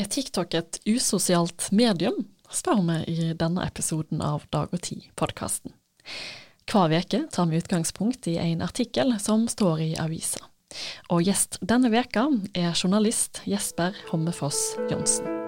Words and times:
Er 0.00 0.06
TikTok 0.08 0.54
et 0.56 0.78
usosialt 0.88 1.66
medium, 1.76 2.22
spør 2.48 2.78
vi 2.86 2.94
i 3.12 3.32
denne 3.36 3.66
episoden 3.66 4.22
av 4.24 4.46
Dag 4.54 4.72
og 4.72 4.80
Tid-podkasten. 4.86 5.74
Hver 6.70 6.94
uke 6.94 7.20
tar 7.28 7.50
vi 7.50 7.60
utgangspunkt 7.60 8.30
i 8.30 8.38
en 8.40 8.64
artikkel 8.64 9.12
som 9.20 9.44
står 9.50 9.82
i 9.84 9.90
avisa. 10.00 10.40
Og 11.12 11.26
gjest 11.28 11.60
denne 11.60 11.90
veka 11.92 12.30
er 12.54 12.72
journalist 12.72 13.42
Jesper 13.50 13.92
Hommefoss 14.08 14.78
Johnsen. 14.88 15.39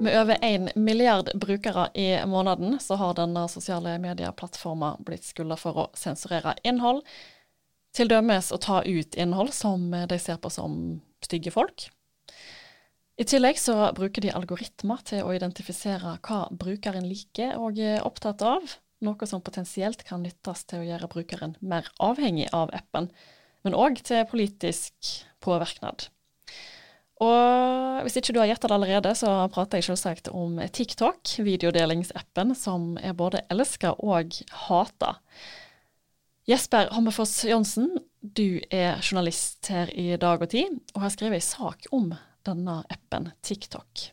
Med 0.00 0.16
over 0.22 0.38
én 0.40 0.70
milliard 0.74 1.28
brukere 1.34 1.90
i 1.94 2.26
måneden, 2.26 2.78
så 2.80 2.94
har 2.94 3.14
denne 3.14 3.42
sosiale 3.52 3.98
medieplattforma 4.00 4.94
blitt 5.04 5.26
skylda 5.28 5.58
for 5.60 5.76
å 5.76 5.82
sensurere 5.92 6.54
innhold. 6.64 7.02
Til 7.92 8.08
dømes 8.08 8.48
å 8.48 8.58
ta 8.64 8.78
ut 8.86 9.18
innhold 9.20 9.52
som 9.52 9.90
de 9.92 10.18
ser 10.18 10.38
på 10.40 10.48
som 10.48 10.78
stygge 11.20 11.52
folk. 11.52 11.84
I 13.20 13.26
tillegg 13.28 13.60
så 13.60 13.74
bruker 13.92 14.24
de 14.24 14.32
algoritmer 14.32 15.02
til 15.04 15.20
å 15.26 15.34
identifisere 15.36 16.14
hva 16.24 16.46
brukeren 16.48 17.04
liker 17.04 17.58
og 17.60 17.76
er 17.76 18.00
opptatt 18.00 18.40
av, 18.40 18.78
noe 19.04 19.28
som 19.28 19.44
potensielt 19.44 20.06
kan 20.08 20.24
nyttes 20.24 20.64
til 20.64 20.80
å 20.80 20.88
gjøre 20.88 21.10
brukeren 21.12 21.58
mer 21.60 21.92
avhengig 22.00 22.48
av 22.56 22.72
appen, 22.72 23.10
men 23.68 23.76
òg 23.76 24.00
til 24.08 24.24
politisk 24.32 25.12
påvirknad. 25.44 26.08
Og 27.20 28.04
hvis 28.06 28.16
ikke 28.16 28.32
du 28.32 28.40
har 28.40 28.48
gjettet 28.48 28.70
det 28.70 28.76
allerede, 28.78 29.10
så 29.18 29.32
prater 29.52 29.80
jeg 29.80 29.90
selvsagt 29.90 30.30
om 30.32 30.56
TikTok, 30.72 31.20
videodelingsappen 31.44 32.54
som 32.56 32.94
er 32.96 33.16
både 33.16 33.42
elska 33.52 33.92
og 34.00 34.38
hata. 34.66 35.18
Jesper 36.48 36.88
Hammerfoss 36.94 37.44
Johnsen, 37.44 37.92
du 38.20 38.62
er 38.72 39.02
journalist 39.04 39.68
her 39.70 39.92
i 39.92 40.16
Dag 40.20 40.40
og 40.40 40.48
Tid, 40.50 40.80
og 40.94 41.04
har 41.04 41.12
skrevet 41.12 41.42
en 41.42 41.44
sak 41.44 41.84
om 41.92 42.08
denne 42.48 42.78
appen 42.88 43.28
TikTok. 43.44 44.06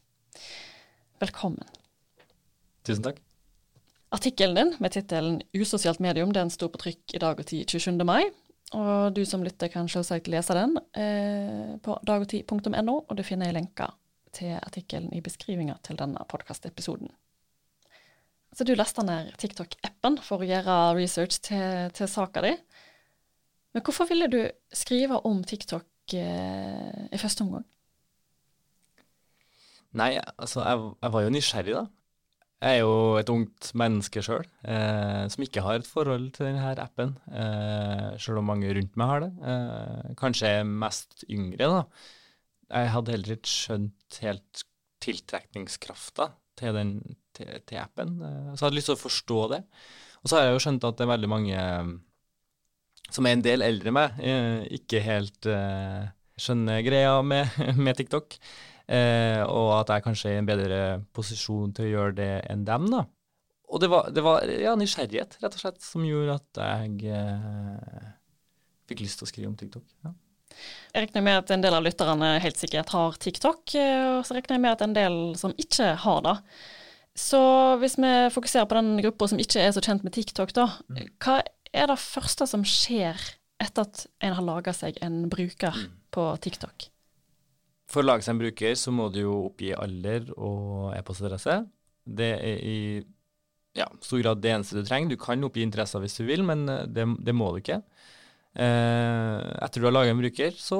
Velkommen. 1.23 1.63
Tusen 2.83 3.07
takk. 3.07 3.23
Artikkelen 4.11 4.55
din 4.55 4.75
med 4.79 4.91
tittelen 4.91 5.41
'Usosialt 5.55 5.99
medium' 6.03 6.35
den 6.35 6.49
sto 6.49 6.67
på 6.67 6.79
trykk 6.79 7.15
i 7.15 7.23
Dag 7.23 7.39
og 7.39 7.47
Tid 7.47 7.67
27. 7.67 8.03
mai, 8.03 8.29
og 8.75 9.13
du 9.15 9.21
som 9.27 9.45
lytter 9.45 9.71
kan 9.71 9.87
selvsagt 9.87 10.27
lese 10.31 10.55
den 10.57 10.75
eh, 10.99 11.77
på 11.83 11.95
dagogtid.no, 12.07 12.97
og 12.99 13.13
du 13.15 13.23
finner 13.23 13.53
lenker 13.55 13.93
til 14.35 14.57
artikkelen 14.57 15.13
i 15.15 15.23
beskrivinga 15.23 15.77
til 15.87 15.99
denne 15.99 16.23
podkastepisoden. 16.27 17.09
Så 18.57 18.65
du 18.67 18.73
lasta 18.75 19.05
ned 19.05 19.31
TikTok-appen 19.39 20.17
for 20.25 20.41
å 20.41 20.47
gjøre 20.47 20.75
research 20.97 21.39
til, 21.47 21.91
til 21.95 22.09
saka 22.11 22.43
di. 22.43 22.53
Men 23.75 23.83
hvorfor 23.85 24.09
ville 24.09 24.27
du 24.31 24.39
skrive 24.73 25.19
om 25.29 25.43
TikTok 25.47 26.15
eh, 26.17 27.07
i 27.13 27.19
første 27.21 27.45
omgang? 27.45 27.67
Nei, 29.97 30.15
altså, 30.35 30.63
jeg, 30.65 30.89
jeg 31.05 31.13
var 31.13 31.23
jo 31.23 31.33
nysgjerrig, 31.33 31.75
da. 31.77 31.85
Jeg 32.57 32.79
er 32.79 32.79
jo 32.81 32.93
et 33.19 33.29
ungt 33.29 33.67
menneske 33.77 34.21
sjøl, 34.25 34.45
eh, 34.65 35.27
som 35.29 35.43
ikke 35.45 35.61
har 35.61 35.77
et 35.77 35.89
forhold 35.89 36.31
til 36.33 36.47
denne 36.47 36.71
appen, 36.81 37.11
eh, 37.29 38.15
sjøl 38.17 38.39
om 38.41 38.49
mange 38.49 38.71
rundt 38.73 38.97
meg 38.97 39.11
har 39.11 39.25
det. 39.27 39.29
Eh, 39.51 40.15
kanskje 40.17 40.53
mest 40.65 41.21
yngre, 41.29 41.67
da. 41.69 41.83
Jeg 42.67 42.91
hadde 42.95 43.13
heller 43.13 43.37
ikke 43.37 43.51
skjønt 43.51 44.17
helt 44.23 44.63
tiltrekningskrafta 45.05 46.31
til, 46.57 46.79
til, 47.37 47.53
til, 47.61 47.77
appen, 47.77 48.17
eh, 48.25 48.49
så 48.55 48.63
jeg 48.63 48.65
hadde 48.65 48.79
lyst 48.79 48.89
til 48.91 48.97
å 48.97 49.03
forstå 49.05 49.39
det. 49.53 49.61
Og 50.23 50.29
så 50.31 50.39
har 50.39 50.47
jeg 50.47 50.57
jo 50.57 50.63
skjønt 50.65 50.87
at 50.89 50.97
det 50.97 51.05
er 51.05 51.13
veldig 51.13 51.29
mange 51.29 51.59
eh, 51.61 51.91
som 53.13 53.27
er 53.29 53.37
en 53.37 53.45
del 53.45 53.63
eldre 53.63 53.93
enn 53.93 53.97
meg, 53.99 54.17
eh, 54.17 54.65
ikke 54.79 55.03
helt 55.05 55.51
skjønner 56.37 56.81
greia 56.85 57.19
med, 57.21 57.53
med 57.85 58.01
TikTok. 58.01 58.39
Eh, 58.87 59.41
og 59.43 59.73
at 59.81 59.91
jeg 59.91 60.05
kanskje 60.05 60.29
er 60.31 60.37
i 60.37 60.41
en 60.41 60.47
bedre 60.47 60.81
posisjon 61.15 61.73
til 61.75 61.89
å 61.89 61.91
gjøre 61.91 62.17
det 62.21 62.33
enn 62.51 62.63
dem, 62.67 62.87
da. 62.93 63.03
Og 63.67 63.81
det 63.83 63.89
var, 63.91 64.07
det 64.15 64.23
var 64.23 64.47
ja, 64.47 64.77
nysgjerrighet, 64.79 65.35
rett 65.41 65.57
og 65.57 65.59
slett, 65.59 65.81
som 65.83 66.05
gjorde 66.07 66.37
at 66.39 66.61
jeg 66.63 67.11
eh, 67.11 68.07
fikk 68.87 69.03
lyst 69.03 69.19
til 69.19 69.27
å 69.27 69.31
skrive 69.33 69.51
om 69.51 69.57
TikTok. 69.59 69.83
Ja. 70.07 70.13
Jeg 70.93 71.03
regner 71.03 71.25
med 71.25 71.41
at 71.41 71.51
en 71.53 71.63
del 71.65 71.75
av 71.75 71.83
lytterne 71.85 72.31
helt 72.41 72.59
sikkert 72.59 72.95
har 72.95 73.19
TikTok, 73.21 73.75
eh, 73.75 74.05
og 74.15 74.23
så 74.23 74.37
regner 74.37 74.55
jeg 74.55 74.63
med 74.63 74.77
at 74.77 74.85
en 74.85 74.95
del 74.95 75.19
som 75.39 75.55
ikke 75.59 75.91
har 76.05 76.23
det. 76.25 76.37
Så 77.17 77.41
hvis 77.81 77.97
vi 77.99 78.13
fokuserer 78.31 78.69
på 78.69 78.77
den 78.77 79.01
gruppa 79.01 79.27
som 79.27 79.41
ikke 79.41 79.61
er 79.65 79.73
så 79.75 79.83
kjent 79.83 80.05
med 80.05 80.15
TikTok, 80.15 80.53
da, 80.55 80.69
mm. 80.87 81.03
hva 81.25 81.41
er 81.75 81.89
det 81.91 81.99
første 81.99 82.47
som 82.47 82.63
skjer 82.63 83.19
etter 83.59 83.83
at 83.83 84.05
en 84.23 84.37
har 84.37 84.45
laga 84.45 84.71
seg 84.75 85.01
en 85.03 85.25
bruker 85.31 85.75
mm. 85.75 85.97
på 86.13 86.29
TikTok? 86.45 86.87
For 87.87 88.03
å 88.03 88.09
lage 88.09 88.25
seg 88.25 88.35
en 88.35 88.41
bruker, 88.41 88.75
så 88.75 88.91
må 88.91 89.07
du 89.13 89.21
jo 89.21 89.35
oppgi 89.47 89.71
alder 89.75 90.27
og 90.35 90.91
e-postadresse. 90.97 91.61
Det 92.03 92.33
er 92.35 92.59
i 92.63 92.77
ja, 93.77 93.87
stor 94.03 94.21
grad 94.23 94.41
det 94.43 94.51
eneste 94.51 94.79
du 94.79 94.87
trenger. 94.87 95.13
Du 95.13 95.21
kan 95.21 95.43
oppgi 95.47 95.63
interesser 95.63 96.01
hvis 96.03 96.17
du 96.19 96.25
vil, 96.27 96.43
men 96.47 96.67
eh, 96.71 96.85
det, 96.89 97.07
det 97.23 97.35
må 97.37 97.51
du 97.53 97.61
ikke. 97.61 97.79
Eh, 98.57 99.41
etter 99.63 99.79
du 99.79 99.87
har 99.87 99.93
laget 99.93 100.15
en 100.15 100.21
bruker, 100.21 100.55
så 100.57 100.79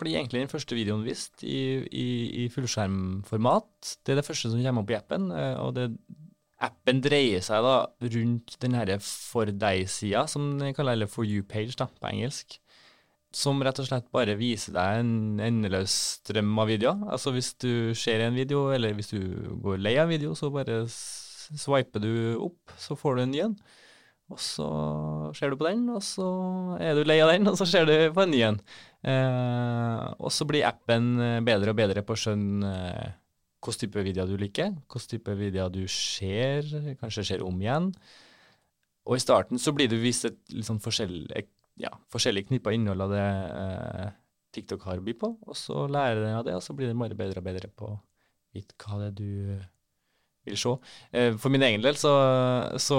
blir 0.00 0.18
egentlig 0.18 0.42
den 0.42 0.52
første 0.52 0.76
videoen 0.76 1.06
vist 1.06 1.44
i, 1.46 1.80
i, 1.86 2.08
i 2.44 2.48
fullskjermformat. 2.52 3.98
Det 4.02 4.12
er 4.12 4.20
det 4.20 4.26
første 4.26 4.50
som 4.50 4.64
kommer 4.64 4.84
opp 4.84 4.92
i 4.92 4.98
appen. 4.98 5.30
Eh, 5.32 5.54
og 5.62 5.76
det, 5.78 5.90
appen 6.68 7.00
dreier 7.04 7.44
seg 7.44 7.62
da 7.64 7.76
rundt 8.16 8.56
den 8.64 8.74
herre 8.76 8.98
for 9.04 9.48
deg-sida, 9.48 10.26
som 10.28 10.56
den 10.58 10.74
kaller 10.76 10.98
eller 10.98 11.10
for 11.10 11.24
you-page 11.24 11.78
på 11.78 12.10
engelsk 12.10 12.58
som 13.34 13.60
rett 13.62 13.78
og 13.82 13.88
slett 13.88 14.06
bare 14.14 14.36
viser 14.38 14.74
deg 14.76 15.00
en 15.02 15.40
endeløs 15.44 15.94
strøm 16.18 16.54
av 16.62 16.70
videoer. 16.70 17.02
Altså 17.12 17.32
hvis 17.34 17.52
du 17.60 17.94
ser 17.98 18.24
en 18.24 18.36
video, 18.36 18.68
eller 18.72 18.94
hvis 18.96 19.12
du 19.12 19.20
går 19.64 19.82
lei 19.82 19.96
av 20.00 20.08
video, 20.08 20.34
så 20.38 20.50
bare 20.52 20.84
swiper 20.88 22.02
du 22.02 22.12
opp, 22.40 22.72
så 22.80 22.96
får 22.96 23.18
du 23.18 23.22
en 23.22 23.34
ny 23.34 23.44
en. 23.44 23.58
Og 24.28 24.40
så 24.44 24.66
ser 25.36 25.52
du 25.52 25.56
på 25.60 25.68
den, 25.68 25.86
og 25.92 26.02
så 26.04 26.26
er 26.84 26.96
du 26.96 27.06
lei 27.08 27.16
av 27.24 27.32
den, 27.32 27.48
og 27.48 27.56
så 27.60 27.68
ser 27.68 27.88
du 27.88 27.94
på 28.12 28.24
en 28.24 28.32
ny 28.32 28.42
en. 28.44 28.58
Eh, 29.08 30.02
og 30.18 30.32
så 30.34 30.44
blir 30.48 30.66
appen 30.68 31.14
bedre 31.46 31.72
og 31.72 31.78
bedre 31.78 32.04
på 32.04 32.16
å 32.16 32.20
skjønne 32.20 32.72
eh, 32.90 33.14
hvilken 33.64 33.80
type 33.84 34.04
videoer 34.04 34.28
du 34.30 34.36
liker, 34.40 34.74
hvilken 34.84 35.12
type 35.14 35.36
videoer 35.38 35.72
du 35.72 35.84
ser, 35.90 36.68
kanskje 37.00 37.24
ser 37.30 37.44
om 37.44 37.56
igjen. 37.60 37.92
Og 39.08 39.16
i 39.16 39.22
starten 39.24 39.60
så 39.60 39.72
blir 39.72 39.88
du 39.88 39.96
vist 40.00 40.28
et 40.28 40.38
litt 40.52 40.68
sånn 40.68 40.82
forskjellig 40.84 41.48
ja, 41.82 41.92
forskjellige 42.12 42.50
knipper 42.50 42.74
innhold 42.76 43.06
av 43.06 43.14
det 43.14 43.24
eh, 43.24 44.12
TikTok 44.54 44.86
har 44.88 45.00
å 45.00 45.04
by 45.04 45.14
på, 45.18 45.32
og 45.46 45.58
så 45.58 45.86
lærer 45.90 46.24
den 46.24 46.36
av 46.38 46.46
det, 46.46 46.56
og 46.58 46.64
så 46.64 46.76
blir 46.76 46.90
den 46.90 47.00
bare 47.00 47.18
bedre 47.18 47.42
og 47.42 47.48
bedre 47.48 47.70
på 47.70 47.92
vidt 48.56 48.72
hva 48.80 49.02
det 49.02 49.10
er 49.10 49.18
du 49.18 49.58
vil 50.48 50.56
se. 50.58 50.72
Eh, 51.12 51.34
for 51.40 51.52
min 51.52 51.64
egen 51.66 51.82
del 51.84 51.98
så, 52.00 52.12
så, 52.80 52.98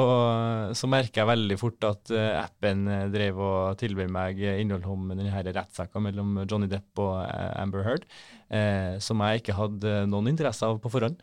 så 0.78 0.90
merker 0.92 1.24
jeg 1.24 1.30
veldig 1.32 1.58
fort 1.60 1.88
at 1.88 2.12
eh, 2.14 2.36
appen 2.38 2.86
eh, 2.92 3.08
drev 3.14 3.40
og 3.42 3.80
tilbød 3.82 4.12
meg 4.14 4.42
innhold 4.52 4.86
om 4.90 5.10
denne 5.14 5.44
rettssaka 5.50 6.02
mellom 6.04 6.44
Johnny 6.46 6.70
Depp 6.72 7.02
og 7.02 7.16
eh, 7.24 7.56
Amber 7.62 7.86
Heard, 7.88 8.06
eh, 8.54 9.00
som 9.04 9.24
jeg 9.26 9.42
ikke 9.42 9.58
hadde 9.58 9.96
noen 10.12 10.30
interesse 10.32 10.68
av 10.68 10.78
på 10.84 10.92
forhånd, 10.94 11.20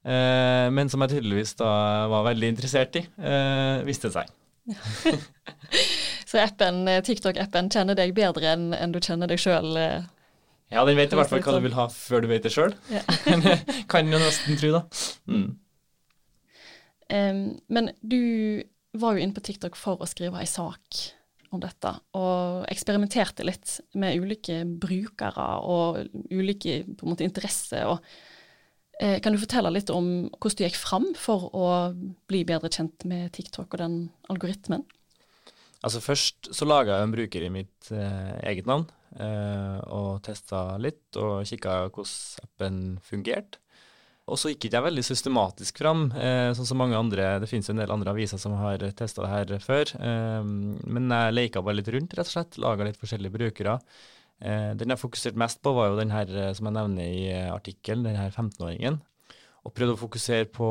men 0.00 0.88
som 0.88 1.02
jeg 1.04 1.12
tydeligvis 1.12 1.52
da 1.58 1.70
var 2.08 2.24
veldig 2.30 2.48
interessert 2.54 2.96
i, 2.96 3.02
viste 3.84 4.08
det 4.08 4.14
seg. 4.16 4.36
Så 6.30 6.38
appen, 6.38 6.84
eh, 6.88 7.02
TikTok-appen 7.02 7.72
kjenner 7.74 7.98
deg 7.98 8.14
bedre 8.14 8.52
enn, 8.52 8.70
enn 8.76 8.92
du 8.94 9.00
kjenner 9.02 9.30
deg 9.30 9.40
sjøl? 9.42 9.72
Eh, 9.80 10.04
ja, 10.70 10.84
den 10.86 10.98
vet 11.00 11.10
i 11.10 11.18
hvert 11.18 11.32
fall 11.32 11.42
hva 11.42 11.56
du 11.56 11.64
vil 11.64 11.74
ha 11.74 11.88
før 11.90 12.22
du 12.22 12.28
vet 12.30 12.44
det 12.46 12.52
sjøl. 12.54 12.74
Ja. 12.92 13.02
kan 13.90 14.10
jo 14.12 14.20
nesten 14.22 14.60
tro, 14.60 14.70
da. 14.76 14.84
Mm. 15.26 15.48
Um, 17.10 17.40
men 17.66 17.90
du 18.06 18.20
var 18.94 19.16
jo 19.16 19.24
inne 19.24 19.34
på 19.34 19.42
TikTok 19.42 19.74
for 19.78 19.98
å 19.98 20.06
skrive 20.06 20.38
ei 20.38 20.46
sak 20.46 21.00
om 21.50 21.58
dette, 21.58 21.90
og 22.14 22.62
eksperimenterte 22.70 23.42
litt 23.42 23.80
med 23.98 24.22
ulike 24.22 24.60
brukere 24.62 25.48
og 25.66 25.98
ulike 26.30 26.84
på 26.86 27.02
en 27.06 27.10
måte 27.10 27.26
interesse. 27.26 27.80
og 27.90 27.98
eh, 29.02 29.18
Kan 29.18 29.34
du 29.34 29.40
fortelle 29.42 29.72
litt 29.74 29.90
om 29.90 30.28
hvordan 30.36 30.60
du 30.60 30.64
gikk 30.68 30.78
fram 30.78 31.08
for 31.18 31.50
å 31.50 31.66
bli 32.30 32.44
bedre 32.46 32.70
kjent 32.70 33.02
med 33.10 33.32
TikTok 33.34 33.74
og 33.74 33.82
den 33.82 33.98
algoritmen? 34.30 34.86
Altså 35.80 36.02
Først 36.04 36.50
så 36.52 36.68
laga 36.68 36.98
jeg 36.98 37.08
en 37.08 37.14
bruker 37.14 37.46
i 37.46 37.52
mitt 37.52 37.90
eh, 37.94 38.34
eget 38.50 38.68
navn, 38.68 38.84
eh, 39.16 39.78
og 39.88 40.20
testa 40.26 40.76
litt 40.82 41.16
og 41.16 41.46
kikka 41.48 41.82
hvordan 41.88 42.44
appen 42.44 42.80
fungerte. 43.06 43.62
Og 44.30 44.38
så 44.38 44.52
gikk 44.52 44.68
ikke 44.68 44.76
jeg 44.76 44.86
veldig 44.86 45.02
systematisk 45.02 45.80
fram, 45.82 46.04
eh, 46.14 46.52
sånn 46.54 46.68
som 46.68 46.78
mange 46.78 46.98
andre. 46.98 47.32
Det 47.42 47.48
finnes 47.50 47.66
jo 47.66 47.74
en 47.74 47.80
del 47.82 47.90
andre 47.90 48.12
aviser 48.12 48.38
som 48.38 48.54
har 48.60 48.84
testa 48.94 49.24
det 49.24 49.32
her 49.32 49.64
før. 49.64 49.90
Eh, 49.98 50.44
men 50.44 51.10
jeg 51.10 51.34
leika 51.34 51.64
bare 51.64 51.80
litt 51.80 51.90
rundt, 51.90 52.14
rett 52.14 52.28
og 52.28 52.34
slett. 52.36 52.58
Laga 52.62 52.86
litt 52.86 53.00
forskjellige 53.00 53.34
brukere. 53.34 53.80
Eh, 54.40 54.70
den 54.78 54.94
jeg 54.94 55.00
fokuserte 55.00 55.40
mest 55.40 55.60
på, 55.64 55.74
var 55.74 55.90
jo 55.90 55.98
den 55.98 56.14
her 56.14 56.30
eh, 56.30 56.52
som 56.54 56.68
jeg 56.68 56.76
nevner 56.76 57.10
i 57.10 57.24
artikkelen, 57.50 58.06
den 58.06 58.20
her 58.20 58.30
15-åringen. 58.30 59.00
Og 59.66 59.74
prøvde 59.74 59.96
å 59.96 60.00
fokusere 60.00 60.46
på 60.54 60.68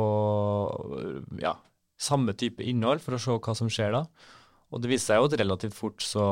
ja, 1.44 1.58
samme 2.00 2.34
type 2.34 2.64
innhold 2.64 3.04
for 3.04 3.18
å 3.18 3.22
se 3.22 3.36
hva 3.36 3.58
som 3.58 3.70
skjer 3.70 3.94
da. 3.98 4.06
Og 4.70 4.82
det 4.84 4.92
viser 4.92 5.14
seg 5.14 5.22
jo 5.22 5.30
at 5.30 5.40
relativt 5.42 5.78
fort 5.78 6.04
så 6.06 6.26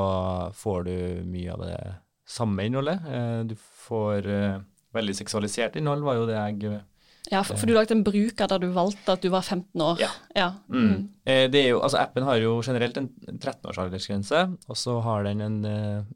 får 0.57 0.85
du 0.87 0.97
mye 1.29 1.53
av 1.55 1.63
det 1.65 1.79
samme 2.27 2.67
innholdet. 2.67 3.07
Eh, 3.09 3.39
du 3.49 3.55
får 3.87 4.27
eh, 4.29 4.59
veldig 4.97 5.15
seksualisert 5.17 5.79
innhold, 5.79 6.05
var 6.05 6.19
jo 6.19 6.29
det 6.29 6.37
jeg 6.37 6.83
ja, 7.27 7.41
for, 7.43 7.59
for, 7.59 7.67
du 7.67 7.75
lagde 7.75 7.91
en 7.91 8.05
bruker 8.07 8.47
der 8.47 8.61
du 8.63 8.69
valgte 8.71 9.11
at 9.17 9.23
du 9.23 9.27
var 9.33 9.43
15 9.43 9.81
år. 9.83 9.97
Ja. 9.99 10.07
ja. 10.31 10.45
Mm. 10.71 10.85
Mm. 10.87 11.49
Det 11.51 11.63
jo, 11.65 11.81
altså 11.83 11.99
Appen 11.99 12.23
har 12.23 12.37
jo 12.39 12.53
generelt 12.63 12.95
en 13.01 13.09
13-års 13.33 13.81
aldersgrense, 13.83 14.45
og 14.71 14.79
så 14.79 14.93
har 15.03 15.27
den 15.27 15.43
en 15.43 15.57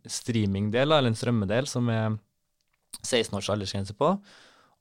streamingdel, 0.07 0.87
eller 0.87 1.11
en 1.11 1.19
strømmedel, 1.19 1.67
som 1.67 1.89
er 1.91 2.15
16 3.01 3.35
års 3.41 3.51
aldersgrense 3.51 3.97
på. 3.99 4.13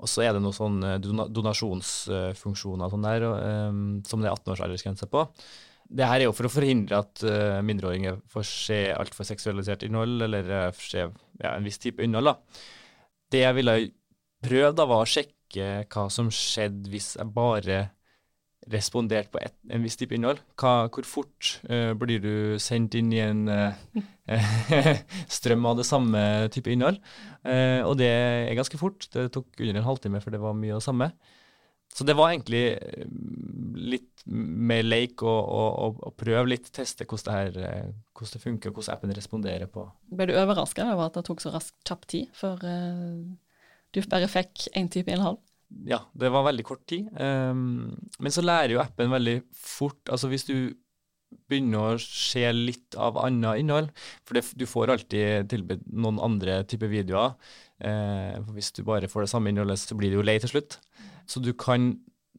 Og 0.00 0.12
så 0.12 0.22
er 0.22 0.37
det 0.37 0.44
noen 0.44 0.54
sånne 0.54 0.94
donasjonsfunksjoner 1.34 2.94
sånn 2.94 3.08
der, 3.08 3.26
som 4.06 4.22
det 4.22 4.31
er 4.31 4.38
18 4.38 4.54
års 4.54 4.62
aldersgrense 4.69 5.10
på. 5.10 5.26
Det 5.90 6.06
her 6.06 6.20
er 6.20 6.28
jo 6.28 6.34
for 6.37 6.46
å 6.46 6.52
forhindre 6.52 7.00
at 7.02 7.22
uh, 7.26 7.58
mindreåringer 7.66 8.20
får 8.31 8.46
se 8.46 8.81
altfor 8.94 9.26
seksualisert 9.26 9.82
innhold, 9.87 10.20
eller 10.26 10.50
uh, 10.50 10.66
se 10.76 11.02
ja, 11.02 11.54
en 11.54 11.66
viss 11.66 11.81
type 11.82 12.04
innhold. 12.04 12.31
da. 12.31 12.66
Det 13.31 13.42
jeg 13.42 13.56
ville 13.58 13.78
prøve, 14.44 14.75
da, 14.78 14.87
var 14.90 15.02
å 15.02 15.08
sjekke 15.08 15.70
hva 15.90 16.04
som 16.14 16.31
skjedde 16.31 16.92
hvis 16.92 17.16
jeg 17.19 17.34
bare 17.34 17.81
responderte 18.70 19.32
på 19.32 19.40
et, 19.42 19.56
en 19.72 19.82
viss 19.82 19.98
type 19.98 20.14
innhold. 20.14 20.38
Hva, 20.60 20.87
hvor 20.94 21.08
fort 21.08 21.56
uh, 21.66 21.90
blir 21.98 22.22
du 22.22 22.32
sendt 22.62 22.94
inn 23.00 23.10
i 23.10 23.22
en 23.25 23.42
strøm 25.40 25.66
av 25.66 25.81
det 25.81 25.88
samme 25.88 26.22
type 26.54 26.70
innhold? 26.70 27.02
og 27.40 27.94
det 27.96 28.06
er 28.06 28.54
ganske 28.58 28.78
fort. 28.78 29.06
Det 29.10 29.31
tok 29.32 29.62
under 29.64 29.81
en 29.81 29.87
halvtime, 29.87 30.20
for 30.22 30.31
det 30.31 30.42
var 30.42 30.54
mye 30.54 30.75
av 30.76 30.82
det 30.82 30.87
samme. 30.87 31.06
Så 31.94 32.04
det 32.06 32.14
var 32.14 32.31
egentlig 32.31 32.76
litt 33.81 34.25
mer 34.31 34.85
leik 34.85 35.23
og, 35.25 35.38
og, 35.41 36.00
og 36.06 36.17
prøve 36.21 36.49
litt, 36.53 36.71
teste 36.75 37.06
hvordan 37.09 37.27
det, 37.27 37.37
her, 37.37 37.69
eh, 37.69 37.93
hvordan 38.17 38.37
det 38.37 38.43
funker, 38.43 38.75
hvordan 38.75 38.97
appen 38.97 39.15
responderer 39.17 39.71
på. 39.73 39.87
Ble 40.12 40.29
du 40.31 40.35
overraska 40.38 40.87
over 40.93 41.09
at 41.09 41.17
det 41.19 41.25
tok 41.29 41.44
så 41.44 41.55
raskt 41.55 41.79
kjapp 41.88 42.05
tid 42.11 42.35
før 42.37 42.61
uh, 42.67 43.23
du 43.94 44.03
bare 44.11 44.29
fikk 44.31 44.69
én 44.79 44.91
type 44.93 45.12
innhold? 45.12 45.41
Ja, 45.87 46.03
det 46.19 46.32
var 46.35 46.49
veldig 46.49 46.67
kort 46.67 46.85
tid. 46.91 47.09
Um, 47.15 47.94
men 48.19 48.35
så 48.35 48.44
lærer 48.44 48.75
jo 48.75 48.82
appen 48.82 49.12
veldig 49.12 49.41
fort. 49.55 50.03
Altså 50.11 50.31
hvis 50.31 50.49
du 50.49 50.56
begynner 51.50 51.94
å 51.94 52.03
se 52.03 52.43
litt 52.55 52.97
av 52.99 53.19
annet 53.23 53.62
innhold, 53.62 53.93
for 54.26 54.37
det, 54.37 54.49
du 54.59 54.67
får 54.67 54.91
alltid 54.97 55.50
tilbudt 55.53 55.85
noen 55.94 56.19
andre 56.23 56.61
typer 56.67 56.91
videoer. 56.91 57.37
For 57.79 58.50
hvis 58.56 58.73
du 58.75 58.83
bare 58.85 59.09
får 59.09 59.25
det 59.25 59.31
samme 59.31 59.53
innholdet, 59.53 59.79
så 59.79 59.94
blir 59.97 60.11
du 60.11 60.19
jo 60.19 60.25
lei 60.26 60.35
til 60.43 60.50
slutt. 60.50 60.81
Så 61.31 61.38
du 61.38 61.53
kan 61.55 61.93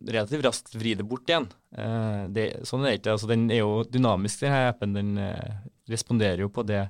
relativt 0.08 0.46
raskt 0.46 0.76
vri 0.76 0.94
det 0.98 1.06
bort 1.08 1.30
igjen. 1.30 1.48
Eh, 1.78 2.26
det, 2.34 2.46
sånn 2.68 2.86
er 2.86 2.94
det 2.94 3.02
ikke. 3.02 3.16
Altså, 3.16 3.30
den 3.32 3.48
er 3.52 3.62
jo 3.62 3.82
dynamisk, 3.88 4.44
denne 4.44 4.68
appen. 4.72 4.96
Den 4.98 5.16
eh, 5.22 5.58
responderer 5.92 6.46
jo 6.46 6.52
på 6.54 6.66
det, 6.68 6.86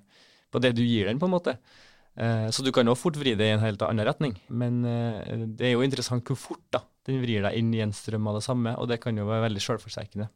på 0.51 0.61
det, 0.63 0.73
du 0.77 0.83
gir 0.85 1.09
den, 1.09 1.21
på 1.21 1.29
en 1.29 1.35
måte. 1.35 1.55
Eh, 2.15 2.47
så 2.53 2.65
du 2.65 2.71
kan 2.75 2.87
jo 2.87 2.97
fort 2.99 3.19
vri 3.19 3.35
det 3.39 3.47
i 3.49 3.55
en 3.55 3.63
helt 3.63 3.83
annen 3.87 4.07
retning. 4.07 4.35
Men 4.49 4.81
det 5.57 5.69
er 5.69 5.75
jo 5.75 5.85
interessant 5.85 6.27
hvor 6.27 6.39
fort 6.39 6.65
da, 6.73 6.83
den 7.07 7.21
vrir 7.23 7.45
deg 7.47 7.57
inn 7.59 7.73
i 7.75 7.83
en 7.83 7.95
strøm 7.95 8.29
av 8.31 8.39
det 8.39 8.45
samme, 8.47 8.75
og 8.77 8.91
det 8.91 9.01
kan 9.03 9.17
jo 9.17 9.29
være 9.29 9.47
veldig 9.49 9.65
selvforsterkende. 9.65 10.31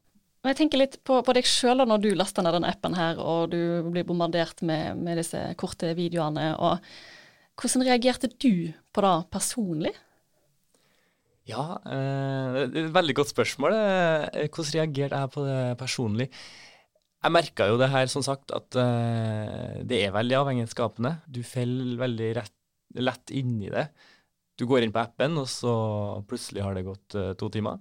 Jeg 0.45 0.59
tenker 0.59 0.77
litt 0.77 0.99
på, 1.01 1.17
på 1.25 1.33
deg 1.33 1.47
sjøl 1.49 1.81
når 1.89 2.01
du 2.03 2.11
laster 2.13 2.45
ned 2.45 2.53
denne 2.53 2.69
appen 2.69 2.93
her, 2.93 3.17
og 3.17 3.49
du 3.49 3.87
blir 3.89 4.05
bombardert 4.05 4.61
med, 4.61 4.99
med 5.01 5.17
disse 5.17 5.41
korte 5.57 5.89
videoene. 5.97 6.51
og 6.61 6.83
Hvordan 7.57 7.85
reagerte 7.87 8.29
du 8.29 8.69
på 8.93 9.01
det 9.01 9.15
personlig? 9.33 9.95
Ja, 11.45 11.77
eh, 11.85 12.89
veldig 12.89 13.13
godt 13.19 13.29
spørsmål. 13.29 13.75
Eh, 13.77 14.47
hvordan 14.49 14.71
reagerte 14.73 15.19
jeg 15.19 15.31
på 15.33 15.43
det 15.45 15.77
personlig? 15.77 16.29
Jeg 17.21 17.33
merka 17.33 17.67
jo 17.69 17.77
det 17.77 17.89
her, 17.89 18.07
som 18.09 18.23
sagt, 18.25 18.49
at 18.53 18.77
eh, 18.81 19.83
det 19.85 19.99
er 20.07 20.15
veldig 20.15 20.39
avhengighetsskapende. 20.39 21.19
Du 21.29 21.43
faller 21.45 22.01
veldig 22.01 22.31
rett, 22.39 22.55
lett 22.97 23.29
inn 23.29 23.59
i 23.61 23.69
det. 23.69 23.85
Du 24.57 24.65
går 24.65 24.85
inn 24.85 24.93
på 24.95 25.03
appen, 25.03 25.37
og 25.37 25.45
så 25.51 25.75
plutselig 26.25 26.63
har 26.63 26.73
det 26.73 26.85
gått 26.87 27.15
to 27.37 27.49
timer. 27.51 27.77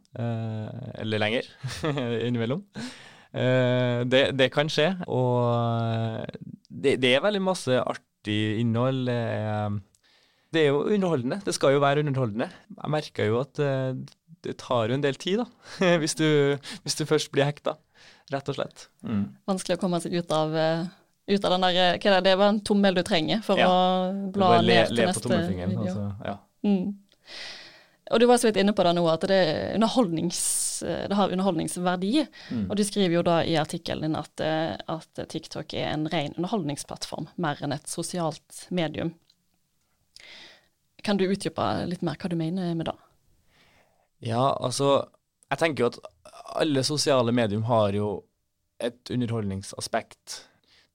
eller 0.98 1.22
lenger 1.22 1.46
innimellom. 2.26 2.64
Det, 3.30 4.22
det, 4.34 4.50
kan 4.50 4.68
skje. 4.68 4.88
Og 5.06 6.26
det, 6.68 6.98
det, 6.98 7.14
er 7.14 7.22
veldig 7.22 7.44
masse 7.46 7.78
artig 7.78 8.58
innhold. 8.58 9.06
Er 9.08 9.78
det 10.54 10.64
er 10.64 10.72
jo 10.72 10.84
underholdende. 10.86 11.40
Det 11.44 11.54
skal 11.56 11.74
jo 11.76 11.82
være 11.84 12.04
underholdende. 12.04 12.50
Jeg 12.76 12.92
merker 12.94 13.30
jo 13.30 13.40
at 13.42 13.60
uh, 13.62 13.94
det 14.44 14.56
tar 14.60 14.90
jo 14.90 14.98
en 14.98 15.04
del 15.04 15.18
tid, 15.20 15.42
da, 15.42 15.94
hvis 16.02 16.16
du, 16.18 16.28
hvis 16.84 16.98
du 17.00 17.06
først 17.08 17.32
blir 17.34 17.48
hekta. 17.48 17.78
Rett 18.32 18.46
og 18.48 18.56
slett. 18.56 18.86
Mm. 19.04 19.26
Vanskelig 19.48 19.76
å 19.76 19.82
komme 19.82 20.00
seg 20.00 20.14
ut 20.16 20.30
av, 20.32 20.54
uh, 20.54 20.86
ut 21.28 21.44
av 21.44 21.56
den 21.56 21.66
der 21.66 21.74
hva 21.76 21.90
er 21.90 21.98
det, 22.00 22.22
det 22.28 22.38
var 22.40 22.54
en 22.54 22.62
tommel 22.64 22.96
du 22.96 23.02
trenger 23.06 23.42
for 23.44 23.60
ja. 23.60 23.68
å 23.68 24.30
bla 24.32 24.56
ned 24.64 24.94
til 24.94 25.04
neste 25.10 25.28
video. 25.28 25.68
Altså, 25.84 26.06
ja. 26.24 26.38
mm. 26.64 26.86
Og 28.12 28.20
du 28.20 28.26
var 28.28 28.36
så 28.40 28.50
vidt 28.50 28.58
inne 28.60 28.74
på 28.76 28.84
det 28.84 28.92
nå, 28.98 29.02
at 29.08 29.22
det, 29.28 29.38
det 29.80 31.16
har 31.16 31.32
underholdningsverdi. 31.32 32.10
Mm. 32.52 32.66
Og 32.68 32.76
du 32.76 32.82
skriver 32.84 33.16
jo 33.16 33.22
da 33.24 33.38
i 33.48 33.56
artikkelen 33.56 34.04
din 34.04 34.18
at, 34.20 34.44
at 34.92 35.22
TikTok 35.32 35.72
er 35.72 35.88
en 35.94 36.04
ren 36.12 36.36
underholdningsplattform, 36.36 37.30
mer 37.40 37.62
enn 37.64 37.72
et 37.72 37.88
sosialt 37.88 38.66
medium. 38.68 39.14
Kan 41.04 41.20
du 41.20 41.26
utdype 41.28 41.64
litt 41.88 42.04
mer 42.06 42.16
hva 42.20 42.30
du 42.32 42.36
mener 42.38 42.74
med 42.76 42.88
det? 42.88 42.96
Ja, 44.24 44.54
altså 44.56 45.10
Jeg 45.50 45.60
tenker 45.60 45.84
jo 45.84 45.90
at 45.92 45.98
alle 46.58 46.82
sosiale 46.86 47.32
medium 47.34 47.66
har 47.68 47.92
jo 47.94 48.08
et 48.82 49.10
underholdningsaspekt. 49.12 50.40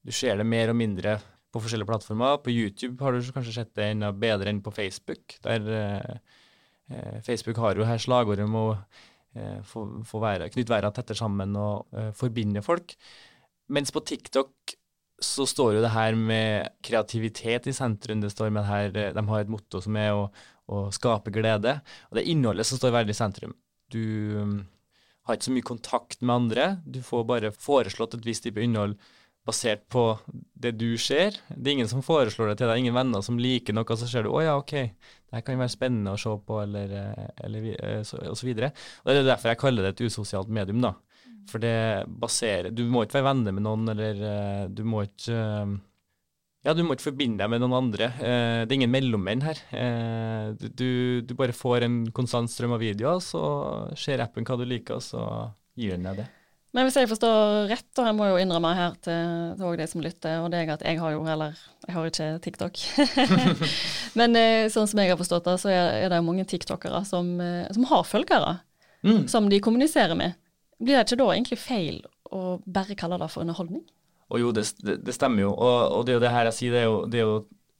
Du 0.03 0.11
ser 0.15 0.39
det 0.39 0.47
mer 0.47 0.71
og 0.71 0.77
mindre 0.79 1.19
på 1.53 1.61
forskjellige 1.61 1.87
plattformer. 1.89 2.39
På 2.43 2.51
YouTube 2.51 3.03
har 3.03 3.13
du 3.13 3.31
kanskje 3.33 3.55
sett 3.55 3.71
det 3.77 3.91
enda 3.93 4.11
bedre 4.11 4.51
enn 4.51 4.61
på 4.65 4.73
Facebook. 4.73 5.37
Der 5.45 5.69
eh, 5.77 6.17
eh 6.89 7.21
Facebook 7.25 7.57
har 7.57 7.77
jo 7.77 7.87
her 7.87 8.01
slagordet 8.01 8.45
om 8.45 8.55
å 8.55 8.67
eh, 9.35 9.61
få, 9.63 9.85
få 10.05 10.21
være, 10.23 10.49
knytte 10.49 10.73
verden 10.73 10.95
tettere 10.95 11.17
sammen 11.17 11.55
og 11.55 11.87
eh, 11.93 12.11
forbinde 12.17 12.65
folk. 12.65 12.97
Mens 13.69 13.93
på 13.93 14.01
TikTok 14.01 14.75
så 15.21 15.45
står 15.47 15.75
jo 15.75 15.83
det 15.83 15.93
her 15.93 16.15
med 16.17 16.73
kreativitet 16.85 17.67
i 17.69 17.75
sentrum. 17.75 18.21
Det 18.23 18.31
står 18.33 18.51
med 18.55 18.67
her, 18.67 18.91
De 19.15 19.23
har 19.29 19.43
et 19.43 19.51
motto 19.51 19.81
som 19.83 19.95
er 19.99 20.13
å, 20.15 20.27
å 20.69 20.87
skape 20.95 21.33
glede. 21.35 21.79
Og 22.09 22.17
det 22.17 22.23
er 22.23 22.33
innholdet 22.33 22.67
som 22.67 22.79
står 22.79 22.95
veldig 22.95 23.15
i 23.15 23.19
sentrum. 23.19 23.55
Du 23.89 24.01
um, 24.39 24.57
har 25.27 25.37
ikke 25.37 25.49
så 25.49 25.55
mye 25.55 25.69
kontakt 25.69 26.21
med 26.21 26.35
andre. 26.35 26.67
Du 26.85 27.01
får 27.05 27.25
bare 27.29 27.55
foreslått 27.55 28.15
et 28.17 28.27
visst 28.27 28.45
type 28.47 28.61
innhold 28.63 28.97
basert 29.49 29.85
på 29.89 30.03
det 30.29 30.75
du 30.77 30.93
ser. 31.01 31.37
Det 31.49 31.71
er 31.71 31.77
ingen 31.79 31.91
som 31.91 32.03
foreslår 32.05 32.51
det 32.51 32.59
til 32.59 32.69
deg, 32.69 32.81
ingen 32.83 32.97
venner 32.97 33.23
som 33.25 33.39
liker 33.41 33.75
noe, 33.75 33.97
så 33.97 34.07
ser 34.09 34.27
du 34.27 34.33
å 34.33 34.43
ja, 34.43 34.57
OK, 34.59 34.73
det 34.75 35.37
her 35.37 35.45
kan 35.45 35.61
være 35.61 35.73
spennende 35.73 36.13
å 36.13 36.19
se 36.21 36.33
på, 36.45 36.59
eller, 36.63 36.93
eller 37.45 37.69
eh, 37.77 38.01
så, 38.07 38.19
og 38.29 38.37
så 38.37 38.49
videre. 38.49 38.71
Og 39.03 39.11
Det 39.11 39.21
er 39.23 39.29
derfor 39.31 39.53
jeg 39.53 39.61
kaller 39.63 39.87
det 39.87 39.95
et 39.95 40.05
usosialt 40.09 40.51
medium. 40.53 40.83
da. 40.83 40.93
For 41.49 41.61
det 41.61 42.07
baserer 42.21 42.73
Du 42.73 42.85
må 42.91 43.03
ikke 43.05 43.19
være 43.19 43.29
venner 43.31 43.55
med 43.55 43.65
noen, 43.65 43.87
eller 43.93 44.23
uh, 44.23 44.65
du 44.71 44.83
må 44.87 45.03
ikke 45.07 45.35
uh, 45.35 45.77
Ja, 46.67 46.75
du 46.75 46.83
må 46.83 46.95
ikke 46.95 47.09
forbinde 47.09 47.39
deg 47.41 47.51
med 47.53 47.63
noen 47.63 47.77
andre. 47.77 48.11
Uh, 48.19 48.65
det 48.65 48.73
er 48.73 48.79
ingen 48.79 48.91
mellommenn 48.91 49.45
her. 49.45 49.61
Du, 50.59 51.21
du, 51.23 51.31
bare 51.39 51.55
får 51.55 51.85
en 51.87 52.01
konstant 52.15 52.51
strøm 52.51 52.75
av 52.75 52.83
videoer, 52.83 53.21
så 53.23 53.41
ser 53.97 54.19
appen 54.25 54.47
hva 54.47 54.59
du 54.59 54.67
liker, 54.67 54.99
og 54.99 55.05
så 55.05 55.23
gir 55.79 55.95
den 55.95 56.09
deg 56.09 56.23
det. 56.23 56.27
Men 56.75 56.85
hvis 56.85 56.99
jeg 56.99 57.09
forstår 57.09 57.71
rett, 57.71 57.87
og 57.97 58.05
jeg 58.05 58.13
må 58.13 58.27
jo 58.27 58.41
innrømme 58.43 58.73
her 58.77 58.97
til, 59.01 59.55
til 59.57 59.79
de 59.79 59.87
som 59.89 60.03
lytter, 60.05 60.43
og 60.43 60.51
det 60.53 60.59
er 60.59 60.73
at 60.75 60.83
jeg 60.85 60.99
har 61.01 61.15
jo 61.15 61.23
heller 61.25 61.55
Jeg 61.87 61.95
har 61.95 62.09
ikke 62.11 62.27
TikTok. 62.43 62.83
Men 64.19 64.37
sånn 64.69 64.91
som 64.91 65.01
jeg 65.01 65.09
har 65.09 65.17
forstått 65.17 65.47
det, 65.47 65.55
så 65.63 65.71
er, 65.73 65.95
er 66.03 66.13
det 66.13 66.19
mange 66.27 66.45
tiktokere 66.45 67.01
som, 67.09 67.31
som 67.73 67.87
har 67.89 68.05
følgere. 68.05 68.59
Mm. 69.01 69.25
Som 69.31 69.47
de 69.49 69.63
kommuniserer 69.63 70.13
med. 70.19 70.35
Blir 70.79 70.95
det 70.95 71.05
ikke 71.05 71.19
da 71.19 71.29
egentlig 71.33 71.59
feil 71.61 72.01
å 72.31 72.59
bare 72.65 72.97
kalle 72.99 73.19
det 73.19 73.29
for 73.33 73.43
underholdning? 73.43 73.83
Og 74.29 74.43
jo, 74.43 74.51
det, 74.53 74.65
det, 74.85 75.15
stemmer 75.15 75.47
jo. 75.47 75.53
Og, 75.53 75.77
og, 75.97 76.03
det 76.05 76.13
er 76.13 76.19
jo 76.19 76.25
det 76.25 76.33
her 76.33 76.49
jeg 76.51 76.57
sier, 76.59 76.75
det 76.75 76.81
er 76.83 76.87
jo, 76.87 76.99
det 77.09 77.21
er 77.21 77.25
jo 77.25 77.39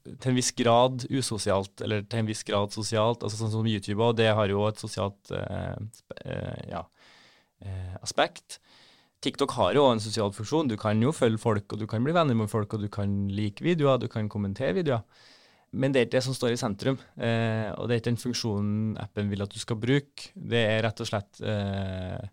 til 0.10 0.32
en 0.32 0.39
viss 0.39 0.50
grad 0.58 1.06
usosialt, 1.12 1.84
eller 1.86 2.06
til 2.10 2.24
en 2.24 2.29
viss 2.29 2.41
grad 2.48 2.74
sosialt. 2.74 3.24
altså 3.24 3.38
Sånn 3.38 3.53
som 3.53 3.70
YouTube, 3.70 4.01
og 4.01 4.18
det 4.18 4.32
har 4.34 4.51
jo 4.51 4.65
et 4.68 4.82
sosialt 4.82 5.34
eh, 5.36 5.75
eh, 6.25 6.63
ja, 6.72 6.84
eh, 7.62 7.96
aspekt. 8.01 8.58
TikTok 9.22 9.53
har 9.58 9.75
jo 9.75 9.84
en 9.91 10.01
sosial 10.01 10.32
funksjon. 10.34 10.72
Du 10.72 10.77
kan 10.79 11.00
jo 11.03 11.13
følge 11.13 11.41
folk, 11.41 11.68
og 11.75 11.84
du 11.84 11.86
kan 11.91 12.06
bli 12.06 12.15
venner 12.15 12.38
med 12.39 12.50
folk, 12.50 12.74
og 12.74 12.82
du 12.82 12.89
kan 12.91 13.27
like 13.36 13.63
videoer, 13.63 14.00
du 14.01 14.08
kan 14.12 14.32
kommentere 14.32 14.77
videoer. 14.79 15.06
Men 15.70 15.94
det 15.94 16.00
er 16.00 16.08
ikke 16.08 16.18
det 16.18 16.25
som 16.25 16.34
står 16.34 16.56
i 16.56 16.58
sentrum, 16.58 16.98
eh, 17.22 17.70
og 17.75 17.86
det 17.86 17.94
er 17.94 18.01
ikke 18.01 18.10
den 18.10 18.24
funksjonen 18.24 18.96
appen 18.98 19.29
vil 19.29 19.46
at 19.46 19.53
du 19.53 19.60
skal 19.62 19.77
bruke. 19.77 20.32
Det 20.34 20.63
er 20.65 20.82
rett 20.88 21.03
og 21.03 21.10
slett 21.12 21.41
eh, 21.46 22.24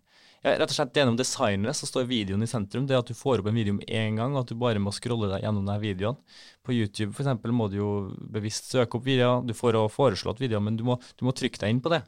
rett 0.55 0.71
og 0.71 0.75
slett 0.75 0.97
Gjennom 0.97 1.17
designet 1.19 1.77
så 1.77 1.87
står 1.89 2.07
videoen 2.09 2.43
i 2.45 2.49
sentrum. 2.49 2.85
Det 2.87 2.97
at 2.97 3.09
du 3.09 3.15
får 3.17 3.41
opp 3.41 3.49
en 3.51 3.57
video 3.57 3.75
med 3.77 3.89
en 3.89 4.19
gang, 4.19 4.35
og 4.35 4.43
at 4.43 4.51
du 4.51 4.55
bare 4.59 4.81
må 4.81 4.93
scrolle 4.95 5.29
deg 5.31 5.43
gjennom 5.45 5.65
denne 5.65 5.81
videoen. 5.81 6.17
På 6.65 6.75
YouTube 6.75 7.13
eksempel, 7.15 7.53
må 7.55 7.69
du 7.71 7.77
jo 7.79 7.89
bevisst 8.33 8.71
søke 8.71 8.99
opp 8.99 9.05
videoer. 9.07 9.43
Du 9.47 9.53
får 9.57 9.79
også 9.79 9.95
foreslått 9.95 10.41
videoer, 10.43 10.63
men 10.63 10.79
du 10.79 10.85
må, 10.87 10.97
du 11.19 11.25
må, 11.27 11.35
trykke 11.35 11.61
deg 11.63 11.75
inn 11.75 11.83
på 11.83 11.91
det. 11.93 12.01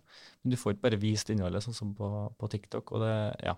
Men 0.44 0.56
du 0.56 0.60
får 0.60 0.76
ikke 0.76 0.88
bare 0.88 1.02
vist 1.02 1.32
innholdet, 1.34 1.66
sånn 1.66 1.78
som 1.78 1.92
på, 1.98 2.10
på 2.40 2.52
TikTok. 2.56 2.96
og 2.96 3.06
det, 3.06 3.16
ja. 3.46 3.58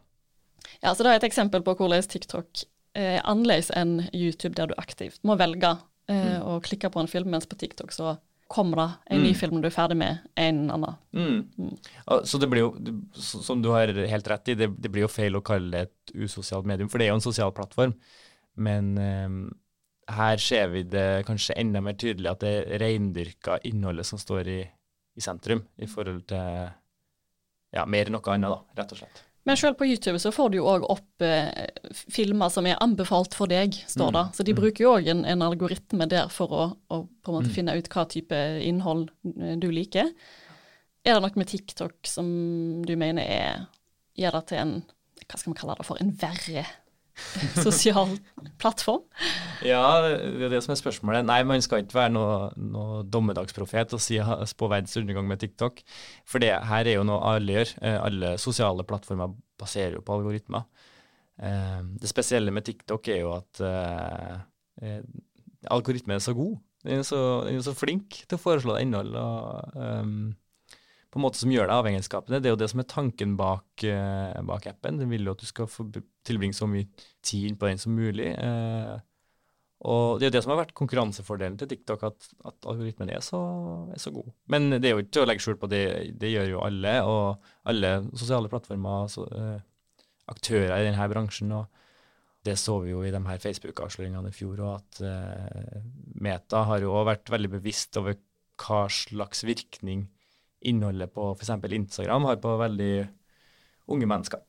Ja, 0.82 0.94
så 0.94 1.04
Det 1.04 1.12
er 1.12 1.22
et 1.22 1.30
eksempel 1.30 1.64
på 1.66 1.76
hvordan 1.78 2.04
TikTok 2.06 2.66
eh, 2.98 3.20
annerledes 3.24 3.72
enn 3.74 4.10
YouTube, 4.12 4.56
der 4.58 4.72
du 4.72 4.76
aktivt 4.82 5.22
må 5.24 5.38
velge 5.40 5.78
eh, 6.10 6.40
Mm. 6.42 6.44
å 6.44 6.60
klikke 6.60 6.90
på 6.92 7.00
en 7.00 7.08
film, 7.08 7.32
mens 7.32 7.48
på 7.48 7.56
TikTok 7.56 7.94
så 7.96 8.18
kommer 8.52 8.82
det 8.82 8.88
en 9.16 9.22
ny 9.24 9.30
Mm. 9.32 9.38
film 9.40 9.56
når 9.56 9.62
du 9.64 9.68
er 9.70 9.76
ferdig 9.76 9.98
med 10.02 10.20
en 10.44 10.60
annen. 10.76 10.98
Mm. 11.16 11.38
Mm. 11.58 11.78
Så 12.28 12.40
det 12.42 12.50
blir 12.52 12.66
jo, 12.66 12.72
som 13.16 13.62
du 13.64 13.70
har 13.72 13.88
helt 13.88 14.28
rett 14.28 14.52
i, 14.52 14.56
det, 14.60 14.68
det 14.82 14.92
blir 14.92 15.06
jo 15.06 15.12
feil 15.12 15.40
å 15.40 15.44
kalle 15.46 15.72
det 15.72 15.82
et 15.88 16.14
usosialt 16.28 16.68
medium, 16.68 16.90
for 16.92 17.00
det 17.00 17.08
er 17.08 17.14
jo 17.14 17.20
en 17.22 17.26
sosial 17.30 17.54
plattform. 17.56 17.96
Men 18.60 18.92
um, 19.00 19.40
her 20.12 20.38
ser 20.44 20.68
vi 20.74 20.84
det 20.84 21.24
kanskje 21.28 21.56
enda 21.62 21.80
mer 21.82 21.96
tydelig 21.96 22.30
at 22.34 22.44
det 22.44 22.52
er 22.66 22.82
reindyrka 22.84 23.60
innholdet 23.64 24.06
som 24.10 24.20
står 24.20 24.48
i, 24.52 24.60
i 25.16 25.24
sentrum, 25.24 25.64
i 25.80 25.88
forhold 25.88 26.26
til 26.28 26.72
ja, 27.72 27.86
mer 27.88 28.10
enn 28.12 28.18
noe 28.18 28.34
annet, 28.36 28.52
da, 28.52 28.82
rett 28.82 28.92
og 28.92 29.00
slett. 29.00 29.22
Men 29.44 29.58
selv 29.58 29.74
på 29.80 29.88
YouTube 29.90 30.20
så 30.22 30.30
får 30.32 30.52
du 30.54 30.60
jo 30.60 30.68
òg 30.70 30.84
opp 30.94 31.24
eh, 31.26 31.48
filmer 32.14 32.52
som 32.54 32.68
er 32.70 32.78
anbefalt 32.84 33.34
for 33.34 33.50
deg, 33.50 33.74
står 33.90 34.12
det. 34.14 34.24
Mm, 34.28 34.36
Så 34.38 34.46
de 34.46 34.54
mm. 34.54 34.60
bruker 34.62 34.86
jo 34.86 34.92
òg 34.94 35.08
en, 35.16 35.24
en 35.26 35.42
algoritme 35.48 36.06
der 36.12 36.30
for 36.30 36.54
å, 36.54 36.66
å 36.94 37.02
på 37.10 37.32
en 37.32 37.38
måte 37.40 37.50
Mm. 37.50 37.56
finne 37.56 37.76
ut 37.80 37.90
hva 37.90 38.06
type 38.06 38.38
innhold 38.62 39.10
eh, 39.34 39.56
du 39.58 39.72
liker. 39.74 40.12
Er 41.02 41.18
det 41.18 41.24
noe 41.26 41.42
med 41.42 41.50
TikTok 41.50 42.06
som 42.06 42.28
du 42.86 42.94
mener 42.96 43.26
er 43.26 43.64
gjør 44.20 44.38
det 44.38 44.44
til 44.52 44.62
en 44.62 44.74
hva 45.32 45.38
skal 45.40 45.52
man 45.54 45.58
kalle 45.62 45.76
det 45.80 45.86
for, 45.88 45.98
en 46.02 46.14
verre 46.22 46.66
sosial 47.66 48.14
plattform? 48.62 49.04
Ja, 49.66 49.82
det 50.04 50.46
er 50.48 50.54
det 50.54 50.62
som 50.66 50.74
er 50.76 50.80
spørsmålet. 50.82 51.26
Nei, 51.28 51.40
man 51.48 51.62
skal 51.64 51.84
ikke 51.84 51.98
være 52.00 52.14
noe, 52.16 52.38
noe 52.58 53.02
dommedagsprofet 53.08 53.96
og 53.98 54.02
si, 54.04 54.20
spå 54.52 54.70
verdens 54.72 54.98
undergang 55.02 55.28
med 55.30 55.42
TikTok. 55.44 55.82
For 56.30 56.44
det 56.44 56.52
her 56.70 56.88
er 56.92 56.98
jo 57.00 57.06
noe 57.08 57.22
alle 57.34 57.60
gjør. 57.60 57.74
Eh, 57.82 57.98
Alle 58.02 58.34
sosiale 58.42 58.84
plattformer 58.88 59.34
baserer 59.62 59.98
jo 60.00 60.04
på 60.06 60.18
algoritmer. 60.20 60.66
Eh, 61.42 61.80
Det 62.02 62.10
spesielle 62.12 62.52
med 62.54 62.66
TikTok 62.68 63.08
er 63.14 63.22
jo 63.24 63.34
at 63.38 63.62
eh, 63.66 65.00
algoritmen 65.72 66.16
er 66.18 66.24
så 66.24 66.34
god. 66.38 66.58
Den 66.84 67.00
er 67.00 67.06
så, 67.06 67.18
den 67.46 67.60
er 67.60 67.66
så 67.66 67.76
flink 67.78 68.24
til 68.26 68.38
å 68.40 68.42
foreslå 68.42 68.80
innhold. 68.82 69.14
og 69.16 69.76
ehm, 69.78 70.32
på 71.12 71.20
en 71.20 71.26
måte 71.26 71.42
som 71.42 71.52
gjør 71.52 71.68
deg 71.68 71.76
avhengighetsskapende. 71.76 72.40
Det 72.40 72.50
er 72.50 72.56
jo 72.56 72.60
det 72.62 72.70
som 72.72 72.82
er 72.84 72.90
tanken 72.92 73.38
bak, 73.40 73.84
uh, 73.84 74.42
bak 74.48 74.68
appen. 74.72 75.00
Den 75.02 75.12
vil 75.12 75.28
jo 75.28 75.36
at 75.36 75.44
du 75.44 75.48
skal 75.50 75.68
få 75.68 75.90
tilbringe 76.28 76.56
så 76.56 76.70
mye 76.72 76.88
tid 77.26 77.58
på 77.60 77.68
den 77.68 77.82
som 77.82 77.98
mulig. 77.98 78.30
Uh, 78.40 79.02
og 79.92 80.22
det 80.22 80.28
er 80.28 80.30
jo 80.30 80.36
det 80.38 80.44
som 80.46 80.54
har 80.54 80.62
vært 80.62 80.76
konkurransefordelen 80.78 81.58
til 81.60 81.72
TikTok, 81.72 82.06
at, 82.08 82.30
at 82.48 82.70
algoritmen 82.70 83.10
er 83.12 83.20
så, 83.26 83.42
er 83.92 84.00
så 84.00 84.14
god. 84.14 84.30
Men 84.54 84.78
det 84.78 84.88
er 84.88 84.96
jo 84.96 85.04
ikke 85.04 85.16
til 85.18 85.26
å 85.26 85.28
legge 85.28 85.44
skjul 85.44 85.60
på, 85.60 85.72
det, 85.72 85.84
det 86.22 86.32
gjør 86.32 86.52
jo 86.54 86.64
alle, 86.64 86.96
og 87.04 87.54
alle 87.74 87.94
sosiale 88.14 88.52
plattformer, 88.52 89.12
så, 89.12 89.26
uh, 89.36 89.60
aktører 90.32 90.78
i 90.78 90.88
denne 90.88 91.12
bransjen. 91.12 91.52
og 91.58 91.68
det 92.46 92.58
så 92.58 92.80
vi 92.82 92.94
jo 92.94 93.04
i 93.06 93.12
de 93.14 93.22
her 93.22 93.42
Facebook-avsløringene 93.42 94.32
i 94.32 94.36
fjor, 94.36 94.62
og 94.66 94.72
at 94.80 95.02
eh, 95.06 95.82
Meta 96.26 96.64
har 96.70 96.82
jo 96.82 96.96
vært 97.06 97.30
veldig 97.30 97.52
bevisst 97.58 97.98
over 98.02 98.18
hva 98.62 98.86
slags 98.90 99.44
virkning 99.46 100.08
innholdet 100.62 101.14
på 101.14 101.32
f.eks. 101.36 101.54
Instagram 101.72 102.30
har 102.30 102.42
på 102.44 102.56
veldig 102.62 102.94
unge 103.92 104.10
mennesker. 104.10 104.44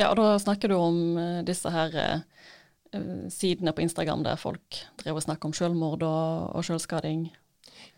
Ja, 0.00 0.08
og 0.10 0.16
da 0.18 0.36
snakker 0.40 0.72
du 0.72 0.78
om 0.78 1.18
eh, 1.20 1.42
disse 1.46 1.70
her 1.72 1.92
eh, 2.00 2.24
sidene 3.32 3.74
på 3.76 3.84
Instagram 3.84 4.24
der 4.26 4.40
folk 4.40 4.82
drev 5.02 5.20
og 5.20 5.24
snakker 5.26 5.50
om 5.50 5.56
selvmord 5.56 6.04
og, 6.06 6.50
og 6.56 6.64
selvskading. 6.66 7.28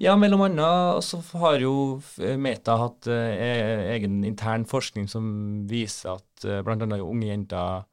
Ja, 0.02 0.16
mellom 0.18 0.42
annet 0.49 1.04
så 1.06 1.21
har 1.38 1.61
jo 1.62 2.00
Meta 2.40 2.76
hatt 2.80 3.06
eh, 3.11 3.35
e- 3.47 3.90
egen 3.94 4.23
intern 4.26 4.66
forskning 4.66 5.06
som 5.11 5.26
viser 5.71 6.16
at 6.16 6.47
eh, 6.49 6.62
annet 6.66 7.04
unge 7.04 7.28
jenter 7.30 7.85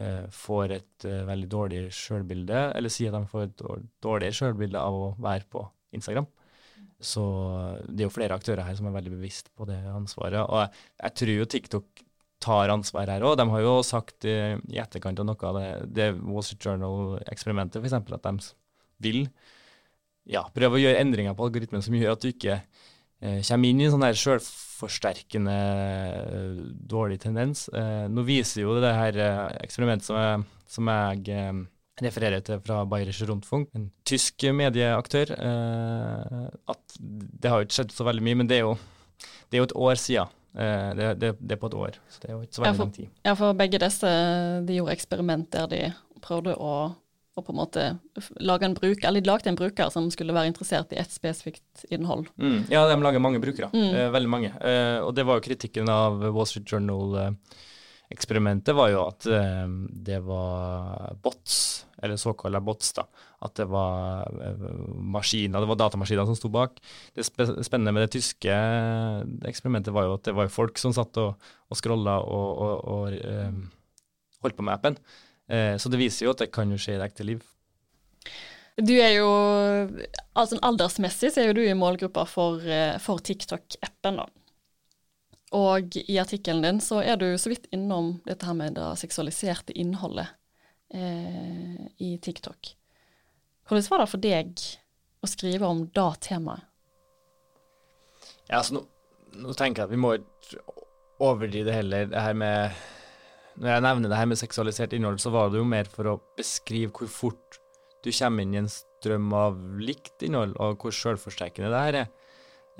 eh, 0.00 0.24
får 0.32 0.78
et 0.78 1.08
veldig 1.28 1.50
dårlig 1.52 1.82
selvbilde, 1.92 2.70
eller 2.72 2.92
sier 2.92 3.12
at 3.12 3.20
de 3.20 3.32
får 3.34 3.48
et 3.50 3.56
dår- 3.60 3.84
dårligere 4.04 4.38
selvbilde 4.40 4.80
av 4.80 4.96
å 4.96 5.10
være 5.20 5.48
på 5.52 5.66
Instagram. 5.92 6.28
Så 7.02 7.22
det 7.88 8.04
er 8.04 8.08
jo 8.08 8.14
flere 8.14 8.38
aktører 8.38 8.64
her 8.66 8.78
som 8.78 8.88
er 8.88 8.96
veldig 8.96 9.16
bevisst 9.16 9.50
på 9.58 9.66
det 9.68 9.80
ansvaret. 9.90 10.40
Og 10.46 10.62
jeg, 10.62 10.82
jeg 11.02 11.16
tror 11.20 11.34
jo 11.34 11.50
TikTok 11.54 12.04
tar 12.42 12.72
ansvar 12.74 13.10
her 13.10 13.24
òg. 13.26 13.36
De 13.38 13.46
har 13.52 13.64
jo 13.64 13.74
sagt 13.86 14.26
eh, 14.28 14.56
i 14.72 14.80
etterkant 14.82 15.20
av 15.22 15.28
noe 15.28 15.50
av 15.50 15.58
det, 15.58 15.68
det 15.98 16.08
Wall 16.22 16.46
Street 16.46 16.66
Journal-eksperimentet, 16.66 17.82
f.eks., 17.82 17.98
at 17.98 18.26
de 18.26 18.34
vil 19.02 19.20
ja, 20.30 20.44
prøve 20.54 20.78
å 20.78 20.82
gjøre 20.82 21.02
endringer 21.02 21.36
på 21.38 21.48
algoritmen 21.48 21.82
som 21.82 21.94
gjør 21.98 22.14
at 22.14 22.22
du 22.24 22.30
ikke 22.30 22.58
eh, 22.58 23.38
kommer 23.46 23.68
inn 23.68 23.82
i 23.82 23.86
en 23.88 23.94
sånn 23.94 24.06
her 24.06 24.18
selvforsterkende 24.18 25.58
eh, 25.58 26.58
dårlig 26.94 27.20
tendens. 27.22 27.68
Nå 27.72 28.26
viser 28.26 28.64
jo 28.64 28.78
det 28.82 28.94
her 28.94 29.22
eksperimentet 29.62 30.10
som 30.10 30.46
som 30.72 30.88
jeg 30.88 31.66
refererer 32.00 32.40
til 32.40 32.60
fra 32.64 32.84
Bayerische 32.88 33.26
Rundfunk, 33.28 33.68
en 33.76 33.90
tysk 34.08 34.46
medieaktør, 34.56 35.34
eh, 35.36 36.46
at 36.72 36.96
det 36.98 37.50
har 37.50 37.60
jo 37.60 37.66
ikke 37.68 37.76
skjedd 37.80 37.92
så 37.92 38.06
veldig 38.08 38.24
mye, 38.24 38.38
men 38.40 38.48
det 38.48 38.56
er 38.62 38.64
jo, 38.64 38.76
det 39.50 39.58
er 39.58 39.62
jo 39.62 39.68
et 39.68 39.76
år 39.76 40.00
siden. 40.00 40.32
Eh, 40.56 40.88
det, 40.96 41.10
det, 41.20 41.34
det 41.40 41.56
er 41.56 41.60
på 41.60 41.68
et 41.70 41.76
år, 41.80 41.98
så 42.12 42.20
det 42.24 42.30
er 42.30 42.34
jo 42.36 42.40
ikke 42.46 42.56
så 42.56 42.62
Ja, 42.62 42.64
veldig 42.70 42.76
for- 42.80 42.84
lang 42.88 42.96
tid. 42.96 43.08
Ja, 43.28 43.34
for 43.38 43.52
begge 43.60 43.78
disse 43.82 44.10
de 44.68 44.74
gjorde 44.80 44.96
eksperiment 44.96 45.50
der 45.52 45.66
de 45.72 45.82
prøvde 46.24 46.54
å, 46.56 46.72
å 47.36 47.42
på 47.44 47.52
en 47.54 47.60
måte 47.60 47.84
lage 48.40 48.64
en 48.68 48.74
bruker, 48.76 49.06
eller 49.08 49.20
de 49.24 49.30
lagde 49.32 49.48
en 49.52 49.56
bruker 49.56 49.88
som 49.92 50.08
skulle 50.12 50.34
være 50.36 50.50
interessert 50.52 50.92
i 50.92 51.00
ett 51.00 51.12
spesifikt 51.12 51.86
innhold. 51.90 52.28
Mm, 52.36 52.66
ja, 52.72 52.86
de 52.88 52.98
lager 53.00 53.20
mange 53.24 53.40
brukere. 53.40 53.68
Mm. 53.72 53.88
Eh, 53.94 54.10
veldig 54.16 54.28
mange. 54.32 54.52
Eh, 54.60 54.98
og 55.04 55.14
det 55.16 55.24
var 55.28 55.40
jo 55.40 55.46
kritikken 55.48 55.88
av 55.92 56.20
Wall 56.32 56.46
Street 56.48 56.68
Journal-eksperimentet, 58.12 58.74
var 58.74 58.90
jo 58.92 59.02
at 59.08 59.26
eh, 59.26 59.68
det 60.04 60.20
var 60.24 61.16
bots, 61.22 61.86
eller 62.02 62.16
såkalte 62.16 62.60
bots, 62.60 62.92
da. 62.92 63.06
At 63.42 63.54
det 63.56 63.66
var 63.70 64.28
eh, 64.28 64.66
maskiner, 64.98 65.60
det 65.60 65.68
var 65.68 65.78
datamaskiner 65.80 66.26
som 66.26 66.36
sto 66.36 66.48
bak. 66.48 66.78
Det 67.14 67.24
spe 67.24 67.46
spennende 67.64 67.92
med 67.92 68.06
det 68.06 68.12
tyske 68.18 68.52
eksperimentet 69.48 69.92
var 69.94 70.06
jo 70.06 70.16
at 70.18 70.24
det 70.24 70.34
var 70.36 70.52
folk 70.52 70.78
som 70.78 70.92
satt 70.92 71.16
og, 71.18 71.34
og 71.68 71.76
scrolla 71.76 72.20
og, 72.20 72.50
og, 72.58 72.84
og 72.84 73.16
eh, 73.16 73.52
holdt 74.42 74.56
på 74.56 74.62
med 74.66 74.74
appen. 74.74 74.98
Eh, 75.48 75.76
så 75.78 75.88
det 75.88 76.00
viser 76.00 76.26
jo 76.26 76.34
at 76.34 76.44
det 76.44 76.52
kan 76.52 76.70
jo 76.70 76.80
skje 76.80 76.96
i 76.96 77.00
det 77.00 77.08
ekte 77.08 77.26
liv. 77.26 77.42
Du 78.80 78.94
er 78.96 79.18
jo, 79.18 79.28
altså 80.32 80.56
aldersmessig 80.64 81.32
så 81.32 81.42
er 81.42 81.50
jo 81.50 81.58
du 81.58 81.64
i 81.64 81.76
målgruppa 81.76 82.24
for, 82.28 82.62
eh, 82.64 82.96
for 83.02 83.20
TikTok-appen 83.20 84.20
da. 84.20 84.30
Og 85.52 85.96
i 86.00 86.16
artikkelen 86.20 86.64
din 86.64 86.80
så 86.80 87.02
er 87.04 87.18
du 87.20 87.26
så 87.38 87.52
vidt 87.52 87.68
innom 87.76 88.14
dette 88.24 88.48
her 88.48 88.56
med 88.56 88.78
det 88.78 88.86
seksualiserte 89.02 89.74
innholdet 89.76 90.30
eh, 90.94 91.82
i 92.00 92.14
TikTok. 92.24 92.72
Hvordan 93.68 93.88
var 93.92 94.02
det 94.02 94.10
for 94.10 94.22
deg 94.22 94.62
å 95.22 95.28
skrive 95.30 95.68
om 95.68 95.84
det 95.92 96.08
temaet? 96.24 96.64
Ja, 98.48 98.58
altså 98.58 98.78
nå, 98.78 98.82
nå 99.44 99.54
tenker 99.56 99.82
jeg 99.82 99.90
at 99.90 99.94
vi 99.94 100.00
må 100.00 100.14
ikke 100.18 100.62
overdrive 101.22 101.76
heller. 101.76 102.08
Det 102.10 102.24
her 102.24 102.34
med 102.36 102.80
Når 103.60 103.68
jeg 103.68 103.84
nevner 103.84 104.08
det 104.08 104.16
her 104.16 104.28
med 104.30 104.40
seksualisert 104.40 104.94
innhold, 104.96 105.20
så 105.20 105.30
var 105.30 105.50
det 105.52 105.60
jo 105.60 105.68
mer 105.68 105.88
for 105.92 106.08
å 106.08 106.20
beskrive 106.38 106.88
hvor 106.96 107.10
fort 107.12 107.58
du 108.02 108.08
kommer 108.08 108.42
inn 108.42 108.54
i 108.56 108.62
en 108.62 108.70
strøm 108.72 109.28
av 109.36 109.58
likt 109.78 110.24
innhold, 110.24 110.56
og 110.56 110.80
hvor 110.80 110.94
sjølforsterkende 110.96 111.68
det 111.70 111.82
her 111.84 111.98
er. 112.00 112.08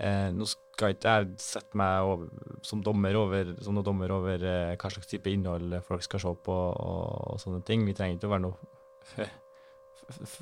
Eh, 0.00 0.28
nå 0.32 0.46
skal 0.49 0.94
ikke 0.94 1.14
jeg 1.14 1.32
sette 1.42 1.78
meg 1.78 2.08
over, 2.08 2.30
som, 2.64 2.80
dommer 2.84 3.16
over, 3.18 3.52
som 3.62 3.76
noen 3.76 3.87
dommer 3.87 4.14
over 4.14 4.44
eh, 4.49 4.75
hva 4.80 4.90
slags 4.92 5.11
type 5.11 5.30
innhold 5.30 5.76
folk 5.87 6.04
skal 6.06 6.22
se 6.22 6.32
på 6.46 6.56
og, 6.56 7.34
og 7.34 7.42
sånne 7.42 7.62
ting. 7.68 7.84
Vi 7.87 7.96
trenger 7.96 8.18
ikke 8.18 8.30
å 8.30 8.34
være 8.37 8.46
noe 8.46 9.28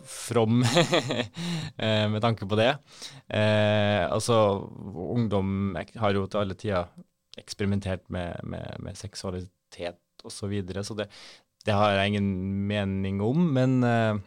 from 0.07 0.63
eh, 1.77 2.07
med 2.11 2.21
tanke 2.23 2.47
på 2.49 2.59
det. 2.59 2.71
Eh, 3.29 4.05
altså, 4.07 4.37
ungdom 5.11 5.77
har 5.77 6.17
jo 6.17 6.27
til 6.27 6.43
alle 6.43 6.57
tider 6.59 6.89
eksperimentert 7.41 8.09
med, 8.13 8.41
med, 8.45 8.77
med 8.83 8.99
seksualitet 8.99 10.01
osv., 10.25 10.35
så, 10.37 10.49
videre, 10.51 10.85
så 10.85 10.97
det, 10.99 11.07
det 11.65 11.77
har 11.77 11.95
jeg 11.97 12.13
ingen 12.15 12.33
mening 12.69 13.21
om. 13.25 13.47
Men, 13.57 13.81
eh, 13.85 14.21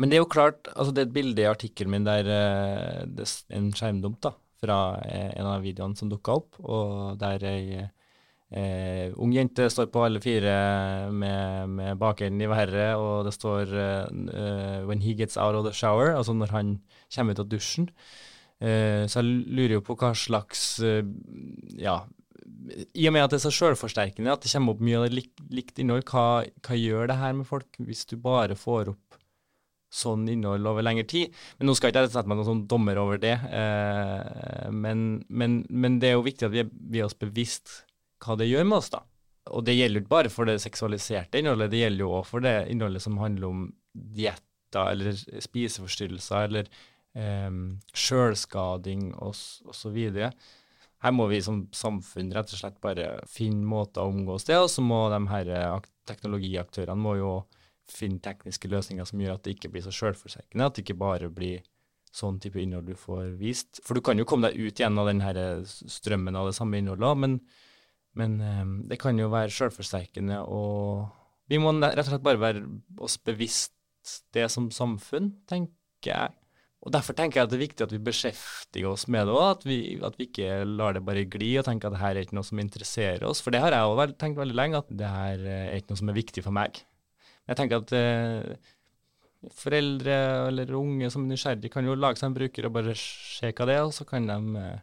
men 0.00 0.10
det 0.10 0.18
er 0.18 0.24
jo 0.24 0.30
klart, 0.30 0.68
altså 0.74 0.94
det 0.94 1.02
er 1.02 1.08
et 1.08 1.16
bilde 1.16 1.44
i 1.44 1.50
artikkelen 1.50 1.92
min 1.94 2.06
der 2.06 2.26
eh, 2.26 3.02
det 3.06 3.26
er 3.28 3.58
en 3.60 3.70
skjermdump 3.74 4.18
da, 4.26 4.32
fra 4.62 4.78
eh, 5.06 5.30
en 5.38 5.50
av 5.50 5.62
videoene 5.62 5.98
som 5.98 6.10
dukka 6.10 6.38
opp, 6.40 6.58
og 6.64 7.20
der 7.20 7.44
ei 7.46 7.66
eh, 7.78 9.12
ung 9.14 9.34
jente 9.34 9.68
står 9.70 9.90
på 9.94 10.02
alle 10.06 10.22
fire 10.24 10.54
med, 11.14 11.70
med 11.78 12.00
bakenden 12.00 12.42
i 12.42 12.50
været, 12.50 12.96
og 12.98 13.28
det 13.28 13.34
står 13.36 13.74
eh, 13.74 14.02
eh, 14.34 14.80
'when 14.88 15.02
he 15.04 15.14
gets 15.14 15.36
out 15.36 15.54
of 15.54 15.64
the 15.66 15.74
shower', 15.74 16.16
altså 16.16 16.32
når 16.32 16.50
han 16.50 16.78
kommer 17.14 17.32
ut 17.32 17.44
av 17.44 17.48
dusjen. 17.48 17.88
Eh, 18.60 19.06
så 19.06 19.22
jeg 19.22 19.46
lurer 19.46 19.78
jo 19.78 19.86
på 19.86 19.96
hva 19.98 20.14
slags 20.14 20.80
Ja, 20.80 22.04
i 22.94 23.06
og 23.08 23.12
med 23.12 23.24
at 23.24 23.30
det 23.30 23.38
er 23.38 23.50
så 23.50 23.52
selvforsterkende, 23.52 24.32
at 24.32 24.42
det 24.42 24.50
kommer 24.52 24.72
opp 24.72 24.80
mye 24.80 24.98
av 24.98 25.04
det 25.06 25.16
likt, 25.18 25.40
likt 25.50 25.78
innhold, 25.78 26.04
hva, 26.08 26.44
hva 26.64 26.76
gjør 26.78 27.10
det 27.10 27.16
her 27.20 27.32
med 27.36 27.46
folk 27.46 27.76
hvis 27.78 28.06
du 28.08 28.16
bare 28.16 28.56
får 28.56 28.94
opp 28.94 29.13
sånn 29.94 30.26
innhold 30.30 30.66
over 30.66 30.84
lengre 30.84 31.06
tid? 31.08 31.34
Men 31.58 31.70
nå 31.70 31.76
skal 31.78 31.92
ikke 31.92 32.04
jeg 32.04 32.12
sette 32.14 32.30
meg 32.30 32.40
noen 32.40 32.50
sånn 32.50 32.66
dommer 32.70 33.00
over 33.00 33.20
det, 33.22 33.34
eh, 33.34 34.70
men, 34.74 35.24
men, 35.28 35.60
men 35.70 35.98
det 36.02 36.10
er 36.10 36.18
jo 36.18 36.26
viktig 36.26 36.48
at 36.48 36.54
vi 36.54 36.64
er, 36.64 36.70
vi 36.70 37.02
er 37.02 37.08
oss 37.08 37.18
bevisst 37.18 37.82
hva 38.24 38.38
det 38.40 38.48
gjør 38.48 38.66
med 38.68 38.80
oss, 38.80 38.90
da. 38.94 39.04
Og 39.52 39.64
det 39.66 39.76
gjelder 39.76 40.00
jo 40.00 40.04
ikke 40.04 40.14
bare 40.14 40.32
for 40.32 40.48
det 40.48 40.56
seksualiserte 40.62 41.40
innholdet, 41.40 41.72
det 41.72 41.82
gjelder 41.82 42.06
jo 42.06 42.12
òg 42.18 42.28
for 42.28 42.44
det 42.44 42.56
innholdet 42.72 43.04
som 43.04 43.20
handler 43.20 43.50
om 43.50 43.64
dietter 43.92 44.94
eller 44.94 45.14
spiseforstyrrelser 45.44 46.48
eller 46.48 46.70
eh, 47.14 47.50
sjølskading 47.92 49.10
osv. 49.22 49.98
Her 51.04 51.12
må 51.12 51.28
vi 51.28 51.42
som 51.44 51.66
samfunn 51.76 52.32
rett 52.32 52.54
og 52.54 52.62
slett 52.62 52.80
bare 52.82 53.18
finne 53.28 53.66
måter 53.68 54.00
å 54.00 54.14
omgås 54.14 54.48
det, 54.48 54.56
og 54.56 54.70
så 54.72 54.84
må 54.84 55.04
de 55.12 55.20
her 55.28 55.52
teknologiaktørene 56.08 57.00
må 57.00 57.18
jo 57.20 57.34
finne 57.90 58.22
tekniske 58.24 58.70
løsninger 58.70 59.06
som 59.08 59.20
gjør 59.20 59.38
at 59.38 59.46
det 59.46 59.56
ikke 59.56 59.70
blir 59.74 59.84
så 59.84 59.92
sjølforsterkende, 59.94 60.66
at 60.66 60.76
det 60.76 60.84
ikke 60.84 61.00
bare 61.00 61.30
blir 61.32 61.64
sånn 62.14 62.38
type 62.42 62.60
innhold 62.62 62.86
du 62.86 62.94
får 62.98 63.34
vist. 63.40 63.82
For 63.84 63.98
du 63.98 64.04
kan 64.04 64.18
jo 64.20 64.26
komme 64.28 64.50
deg 64.50 64.60
ut 64.60 64.80
igjen 64.80 65.00
av 65.00 65.10
den 65.10 65.22
her 65.24 65.38
strømmen 65.66 66.38
av 66.38 66.50
det 66.50 66.56
samme 66.58 66.78
innholdet, 66.78 67.20
men, 67.24 67.36
men 68.18 68.38
um, 68.40 68.76
det 68.90 69.00
kan 69.02 69.18
jo 69.18 69.32
være 69.32 69.52
sjølforsterkende, 69.54 70.40
og 70.46 71.10
vi 71.50 71.60
må 71.60 71.74
rett 71.82 72.06
og 72.06 72.12
slett 72.12 72.24
bare 72.24 72.40
være 72.40 72.64
oss 73.04 73.18
bevisst 73.20 73.74
det 74.36 74.46
som 74.52 74.70
samfunn, 74.72 75.32
tenker 75.50 76.12
jeg. 76.12 76.40
Og 76.84 76.92
Derfor 76.92 77.16
tenker 77.16 77.40
jeg 77.40 77.46
at 77.46 77.52
det 77.52 77.56
er 77.56 77.64
viktig 77.64 77.84
at 77.86 77.92
vi 77.94 78.00
beskjeftiger 78.04 78.90
oss 78.90 79.06
med 79.08 79.24
det 79.24 79.34
òg, 79.34 79.44
at, 79.54 79.62
at, 80.10 80.18
vi 80.20 80.26
ikke 80.28 80.48
lar 80.68 80.96
det 80.96 81.04
bare 81.04 81.24
gli 81.32 81.54
og 81.56 81.64
tenker 81.64 81.88
at 81.88 81.96
det 81.96 82.02
her 82.02 82.18
er 82.18 82.26
ikke 82.26 82.36
noe 82.36 82.44
som 82.46 82.60
interesserer 82.60 83.24
oss. 83.24 83.40
For 83.40 83.54
det 83.54 83.62
har 83.64 83.72
jeg 83.72 83.88
òg 83.88 84.18
tenkt 84.20 84.40
veldig 84.40 84.56
lenge, 84.56 84.82
at 84.84 84.92
det 84.92 85.08
her 85.08 85.46
er 85.48 85.78
ikke 85.78 85.94
noe 85.94 86.02
som 86.02 86.12
er 86.12 86.18
viktig 86.20 86.44
for 86.44 86.56
meg. 86.56 86.82
Jeg 87.44 87.58
tenker 87.58 87.82
at 87.82 87.92
eh, 87.98 88.72
foreldre 89.52 90.16
eller 90.48 90.72
unge 90.78 91.10
som 91.12 91.24
er 91.26 91.34
nysgjerrige, 91.34 91.72
kan 91.72 91.86
jo 91.86 91.96
lage 91.98 92.20
seg 92.20 92.30
en 92.30 92.36
bruker 92.38 92.68
og 92.68 92.76
bare 92.76 92.94
se 92.98 93.50
hva 93.50 93.68
det 93.68 93.76
er, 93.76 93.82
og 93.84 93.92
så 93.96 94.06
kan 94.08 94.28
de 94.30 94.38
eh, 94.60 94.78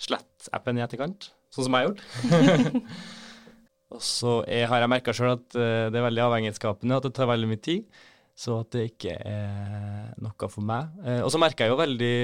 slette 0.00 0.52
appen 0.56 0.78
i 0.78 0.84
etterkant, 0.84 1.30
sånn 1.52 1.66
som 1.66 1.76
jeg 1.76 1.82
har 1.82 1.90
gjort. 1.90 2.84
og 3.96 4.04
så 4.06 4.36
har 4.46 4.84
jeg 4.84 4.92
merka 4.92 5.16
sjøl 5.16 5.34
at 5.34 5.58
eh, 5.58 5.88
det 5.90 6.00
er 6.00 6.06
veldig 6.06 6.24
avhengighetsskapende, 6.28 7.00
at 7.00 7.08
det 7.08 7.14
tar 7.18 7.30
veldig 7.32 7.50
mye 7.50 7.64
tid. 7.70 8.00
Så 8.40 8.54
at 8.62 8.70
det 8.72 8.86
ikke 8.94 9.18
er 9.26 10.14
noe 10.22 10.48
for 10.48 10.64
meg. 10.64 10.94
Eh, 11.04 11.18
og 11.20 11.28
så 11.32 11.40
merka 11.42 11.66
jeg 11.66 11.74
jo 11.74 11.80
veldig 11.80 12.14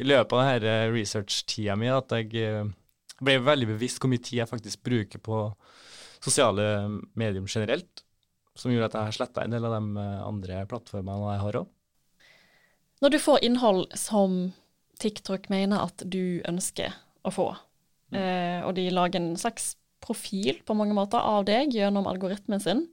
i 0.00 0.06
løpet 0.06 0.38
av 0.38 0.62
denne 0.62 0.94
research-tida 0.94 1.76
mi 1.76 1.90
at 1.92 2.14
jeg 2.16 2.30
eh, 2.40 2.70
ble 3.20 3.36
veldig 3.44 3.74
bevisst 3.74 4.00
hvor 4.00 4.12
mye 4.12 4.22
tid 4.24 4.40
jeg 4.40 4.50
faktisk 4.50 4.86
bruker 4.86 5.20
på 5.20 5.44
sosiale 6.24 6.64
medier 7.18 7.44
generelt 7.44 8.03
som 8.58 8.72
gjorde 8.72 8.90
at 8.92 8.98
jeg 8.98 9.18
sletta 9.18 9.44
en 9.44 9.54
del 9.54 9.66
av 9.66 9.76
de 9.76 10.00
eh, 10.00 10.20
andre 10.24 10.64
plattformene 10.70 11.34
jeg 11.34 11.42
har 11.44 11.60
òg. 11.62 11.70
Når 13.02 13.12
du 13.12 13.20
får 13.20 13.44
innhold 13.44 13.86
som 13.98 14.52
TikTok 15.02 15.50
mener 15.52 15.82
at 15.84 16.04
du 16.06 16.40
ønsker 16.48 16.94
å 17.26 17.32
få, 17.34 17.48
mm. 18.14 18.18
eh, 18.20 18.60
og 18.64 18.76
de 18.78 18.86
lager 18.94 19.20
en 19.20 19.34
slags 19.40 19.74
profil 20.04 20.60
på 20.64 20.76
mange 20.76 20.94
måter 20.96 21.18
av 21.18 21.46
deg 21.48 21.74
gjennom 21.74 22.06
algoritmen 22.08 22.62
sin, 22.62 22.86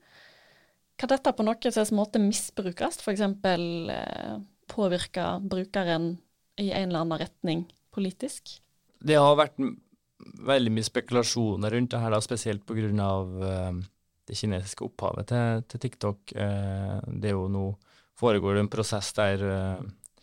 kan 1.00 1.10
dette 1.12 1.34
på 1.34 1.46
noen 1.46 1.74
slags 1.74 1.94
måte 1.96 2.22
misbrukes, 2.22 3.00
f.eks. 3.02 3.24
Eh, 3.26 4.34
påvirke 4.72 5.28
brukeren 5.52 6.14
i 6.62 6.70
en 6.72 6.90
eller 6.90 7.06
annen 7.06 7.22
retning 7.22 7.64
politisk? 7.92 8.58
Det 9.02 9.18
har 9.18 9.38
vært 9.40 9.58
veldig 10.46 10.74
mye 10.74 10.86
spekulasjoner 10.86 11.74
rundt 11.74 11.94
det 11.94 12.02
her, 12.04 12.14
da, 12.14 12.22
spesielt 12.24 12.66
pga. 12.70 13.10
Det 14.32 14.38
kinesiske 14.40 14.86
opphavet 14.88 15.28
til, 15.28 15.64
til 15.68 15.82
TikTok. 15.84 16.32
Eh, 16.40 17.00
det 17.20 17.34
er 17.34 17.36
jo 17.36 17.50
nå 17.52 17.66
foregår 18.16 18.56
det 18.56 18.62
en 18.64 18.72
prosess 18.72 19.10
der, 19.18 19.44
eh, 19.44 20.22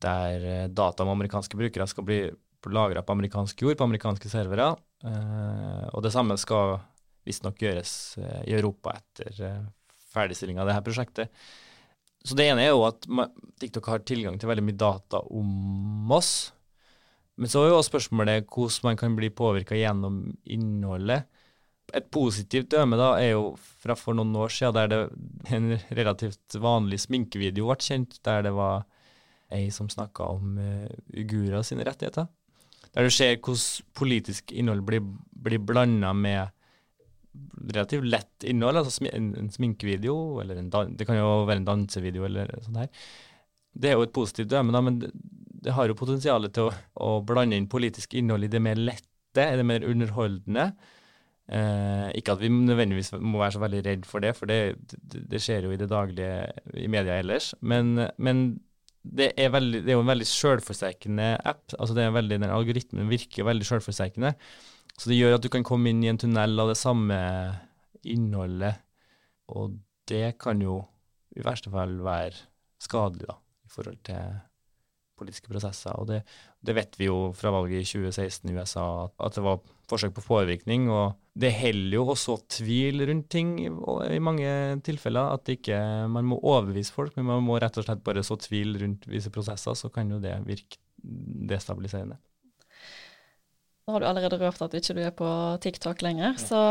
der 0.00 0.46
eh, 0.48 0.68
data 0.72 1.04
om 1.04 1.12
amerikanske 1.12 1.58
brukere 1.60 1.84
skal 1.90 2.06
bli 2.08 2.20
lagra 2.72 3.02
på 3.04 3.12
amerikansk 3.12 3.60
jord, 3.62 3.76
på 3.76 3.84
amerikanske 3.84 4.30
servere. 4.32 4.72
og 5.92 6.00
det 6.02 6.10
samme 6.10 6.34
skal 6.40 6.80
visstnok 7.22 7.60
gjøres 7.62 7.92
i 8.18 8.56
Europa 8.56 8.96
etter 8.96 9.36
ferdigstillinga 10.10 10.64
av 10.64 10.72
dette 10.72 10.82
prosjektet. 10.88 11.44
Så 12.26 12.34
det 12.34 12.48
ene 12.50 12.64
er 12.64 12.72
jo 12.72 12.82
at 12.88 13.06
TikTok 13.60 13.86
har 13.92 14.02
tilgang 14.02 14.40
til 14.40 14.50
veldig 14.50 14.64
mye 14.66 14.80
data 14.80 15.20
om 15.30 16.10
oss. 16.10 16.32
Men 17.38 17.52
så 17.52 17.62
er 17.62 17.70
jo 17.70 17.78
også 17.78 17.92
spørsmålet 17.92 18.50
hvordan 18.50 18.88
man 18.88 18.98
kan 18.98 19.14
bli 19.14 19.30
påvirka 19.30 19.78
gjennom 19.78 20.24
innholdet 20.42 21.28
et 21.94 22.08
positivt 22.10 22.70
døme 22.72 22.98
da, 22.98 23.12
er 23.20 23.36
jo 23.36 23.52
fra 23.82 23.94
for 23.98 24.16
noen 24.18 24.34
år 24.40 24.50
siden, 24.52 24.74
der 24.74 24.90
det 24.90 25.54
en 25.54 25.76
relativt 25.94 26.56
vanlig 26.58 26.98
sminkevideo 27.04 27.68
ble 27.70 27.78
kjent, 27.82 28.18
der 28.26 28.42
det 28.48 28.54
var 28.56 28.86
ei 29.54 29.68
som 29.70 29.88
snakka 29.90 30.26
om 30.34 30.56
uh, 30.58 30.88
uigurer 31.14 31.62
sine 31.66 31.86
rettigheter. 31.86 32.26
Der 32.96 33.06
du 33.06 33.12
ser 33.12 33.36
hvordan 33.36 33.86
politisk 33.94 34.50
innhold 34.52 34.82
blir, 34.88 35.04
blir 35.30 35.62
blanda 35.62 36.12
med 36.16 36.50
relativt 37.70 38.08
lett 38.08 38.46
innhold, 38.48 38.80
altså 38.80 39.06
en, 39.12 39.30
en 39.38 39.52
sminkevideo, 39.52 40.40
eller 40.42 40.58
en, 40.58 40.70
det 40.96 41.06
kan 41.06 41.18
jo 41.18 41.44
være 41.46 41.60
en 41.62 41.68
dansevideo 41.68 42.26
eller 42.26 42.50
sånt 42.64 42.80
her. 42.80 43.08
Det 43.76 43.90
er 43.90 43.98
jo 43.98 44.06
et 44.06 44.14
positivt 44.16 44.50
døme, 44.50 44.72
da, 44.72 44.80
men 44.82 44.98
det, 45.02 45.12
det 45.66 45.74
har 45.76 45.86
jo 45.90 45.98
potensial 45.98 46.48
til 46.48 46.70
å, 46.70 46.76
å 47.04 47.10
blande 47.26 47.58
inn 47.58 47.68
politisk 47.70 48.16
innhold 48.16 48.48
i 48.48 48.50
det 48.52 48.62
mer 48.64 48.80
lette, 48.80 49.44
i 49.44 49.58
det 49.60 49.66
mer 49.68 49.84
underholdende. 49.84 50.70
Eh, 51.46 52.08
ikke 52.18 52.34
at 52.34 52.40
vi 52.42 52.50
nødvendigvis 52.50 53.12
må 53.22 53.38
være 53.38 53.54
så 53.54 53.62
veldig 53.62 53.82
redd 53.86 54.06
for 54.08 54.24
det, 54.24 54.32
for 54.34 54.50
det, 54.50 54.74
det, 55.14 55.38
skjer 55.42 55.68
jo 55.68 55.74
i 55.74 55.78
det 55.78 55.86
daglige 55.92 56.46
i 56.74 56.88
media 56.90 57.20
ellers. 57.22 57.52
Men, 57.60 58.08
men 58.18 58.46
det, 59.02 59.30
er 59.38 59.52
veldig, 59.54 59.84
det, 59.84 59.92
er 59.92 60.00
jo 60.00 60.02
en 60.02 60.10
veldig 60.10 60.26
sjølforsterkende 60.26 61.28
app. 61.46 61.62
altså 61.78 61.94
det 61.94 62.06
er 62.06 62.16
veldig, 62.16 62.40
Den 62.42 62.50
algoritmen 62.50 63.12
virker 63.12 63.46
veldig 63.46 63.68
sjølforsterkende. 63.68 64.34
Så 64.96 65.10
det 65.10 65.20
gjør 65.20 65.36
at 65.36 65.44
du 65.44 65.50
kan 65.52 65.66
komme 65.66 65.92
inn 65.92 66.02
i 66.02 66.10
en 66.10 66.18
tunnel 66.18 66.58
av 66.58 66.72
det 66.72 66.78
samme 66.80 67.16
innholdet, 68.06 68.80
og 69.52 69.76
det 70.08 70.38
kan 70.40 70.60
jo 70.62 70.80
i 71.36 71.44
verste 71.44 71.70
fall 71.70 71.98
være 72.02 72.46
skadelig 72.82 73.26
da, 73.28 73.36
i 73.66 73.70
forhold 73.70 73.98
til 74.06 74.38
politiske 75.18 75.50
prosesser. 75.50 75.94
Og 76.00 76.08
det, 76.10 76.22
det, 76.64 76.74
vet 76.76 76.96
vi 76.98 77.10
jo 77.10 77.32
fra 77.36 77.52
valget 77.54 77.84
i 77.84 77.88
2016 77.88 78.50
i 78.50 78.56
USA, 78.56 78.86
at 79.20 79.36
det 79.36 79.44
var 79.44 79.60
forsøk 79.90 80.14
på 80.16 80.24
påvirkning. 80.26 80.88
Og 80.92 81.16
det 81.36 81.52
heller 81.56 81.98
jo 81.98 82.06
også 82.14 82.38
tvil 82.58 83.04
rundt 83.08 83.28
ting 83.32 83.56
i, 83.62 83.70
i 84.16 84.22
mange 84.22 84.50
tilfeller. 84.86 85.34
At 85.36 85.50
ikke, 85.52 85.78
man 86.12 86.28
må 86.28 86.40
overbevise 86.42 86.94
folk, 86.94 87.16
men 87.18 87.28
man 87.28 87.44
må 87.46 87.60
rett 87.62 87.78
og 87.78 87.86
slett 87.88 88.04
bare 88.06 88.24
så 88.26 88.38
tvil 88.40 88.78
rundt 88.82 89.08
visse 89.10 89.32
prosesser, 89.34 89.76
så 89.78 89.92
kan 89.92 90.10
jo 90.10 90.22
det 90.22 90.38
virke 90.46 90.80
destabiliserende. 91.50 92.18
Nå 93.86 93.94
har 93.94 94.02
du 94.02 94.06
allerede 94.08 94.38
røpt 94.40 94.64
at 94.64 94.72
ikke 94.74 94.96
du 94.96 95.00
er 95.06 95.12
på 95.14 95.28
TikTok 95.62 96.00
lenger, 96.02 96.32
ja. 96.32 96.40
så 96.42 96.62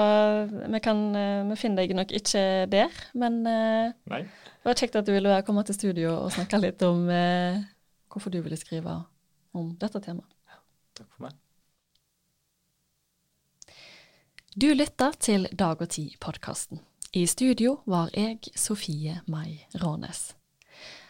vi, 0.51 0.82
kan, 0.84 0.99
eh, 1.15 1.45
vi 1.47 1.56
finner 1.56 1.80
deg 1.80 1.93
nok 1.95 2.12
ikke 2.12 2.41
der. 2.67 2.97
Men 3.15 3.38
eh, 3.47 3.93
Nei. 4.12 4.19
det 4.28 4.67
var 4.67 4.82
kjekt 4.82 4.99
at 4.99 5.08
du 5.08 5.13
ville 5.15 5.38
komme 5.47 5.63
til 5.63 5.78
studio 5.78 6.12
og 6.25 6.34
snakke 6.36 6.60
litt 6.60 6.84
om 6.84 7.08
eh, 7.08 7.63
hvorfor 8.12 8.36
du 8.36 8.41
ville 8.43 8.60
skrive 8.60 8.97
om 9.56 9.71
dette 9.80 10.04
temaet. 10.04 10.28
Ja, 10.51 10.60
takk 10.99 11.08
for 11.08 11.30
meg. 11.30 11.39
Du 14.55 14.69
lytter 14.71 15.11
til 15.19 15.49
Dag 15.51 15.81
og 15.83 15.89
Tid-podkasten. 15.91 16.79
I 17.11 17.25
studio 17.27 17.73
var 17.91 18.07
jeg 18.15 18.53
Sofie 18.55 19.17
Mai 19.27 19.65
Rånes. 19.81 20.29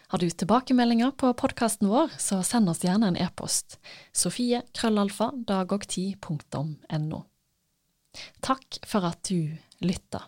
Har 0.10 0.18
du 0.18 0.26
tilbakemeldinger 0.26 1.12
på 1.14 1.30
podkasten 1.38 1.92
vår, 1.92 2.10
så 2.18 2.40
send 2.42 2.74
oss 2.74 2.82
gjerne 2.82 3.12
en 3.12 3.20
e-post. 3.22 3.78
Sofie 4.18 4.64
krøllalfa 4.74 5.30
dagogti.no 5.46 7.22
Takk 8.50 8.80
for 8.82 9.12
at 9.14 9.22
du 9.30 9.54
lytta. 9.86 10.24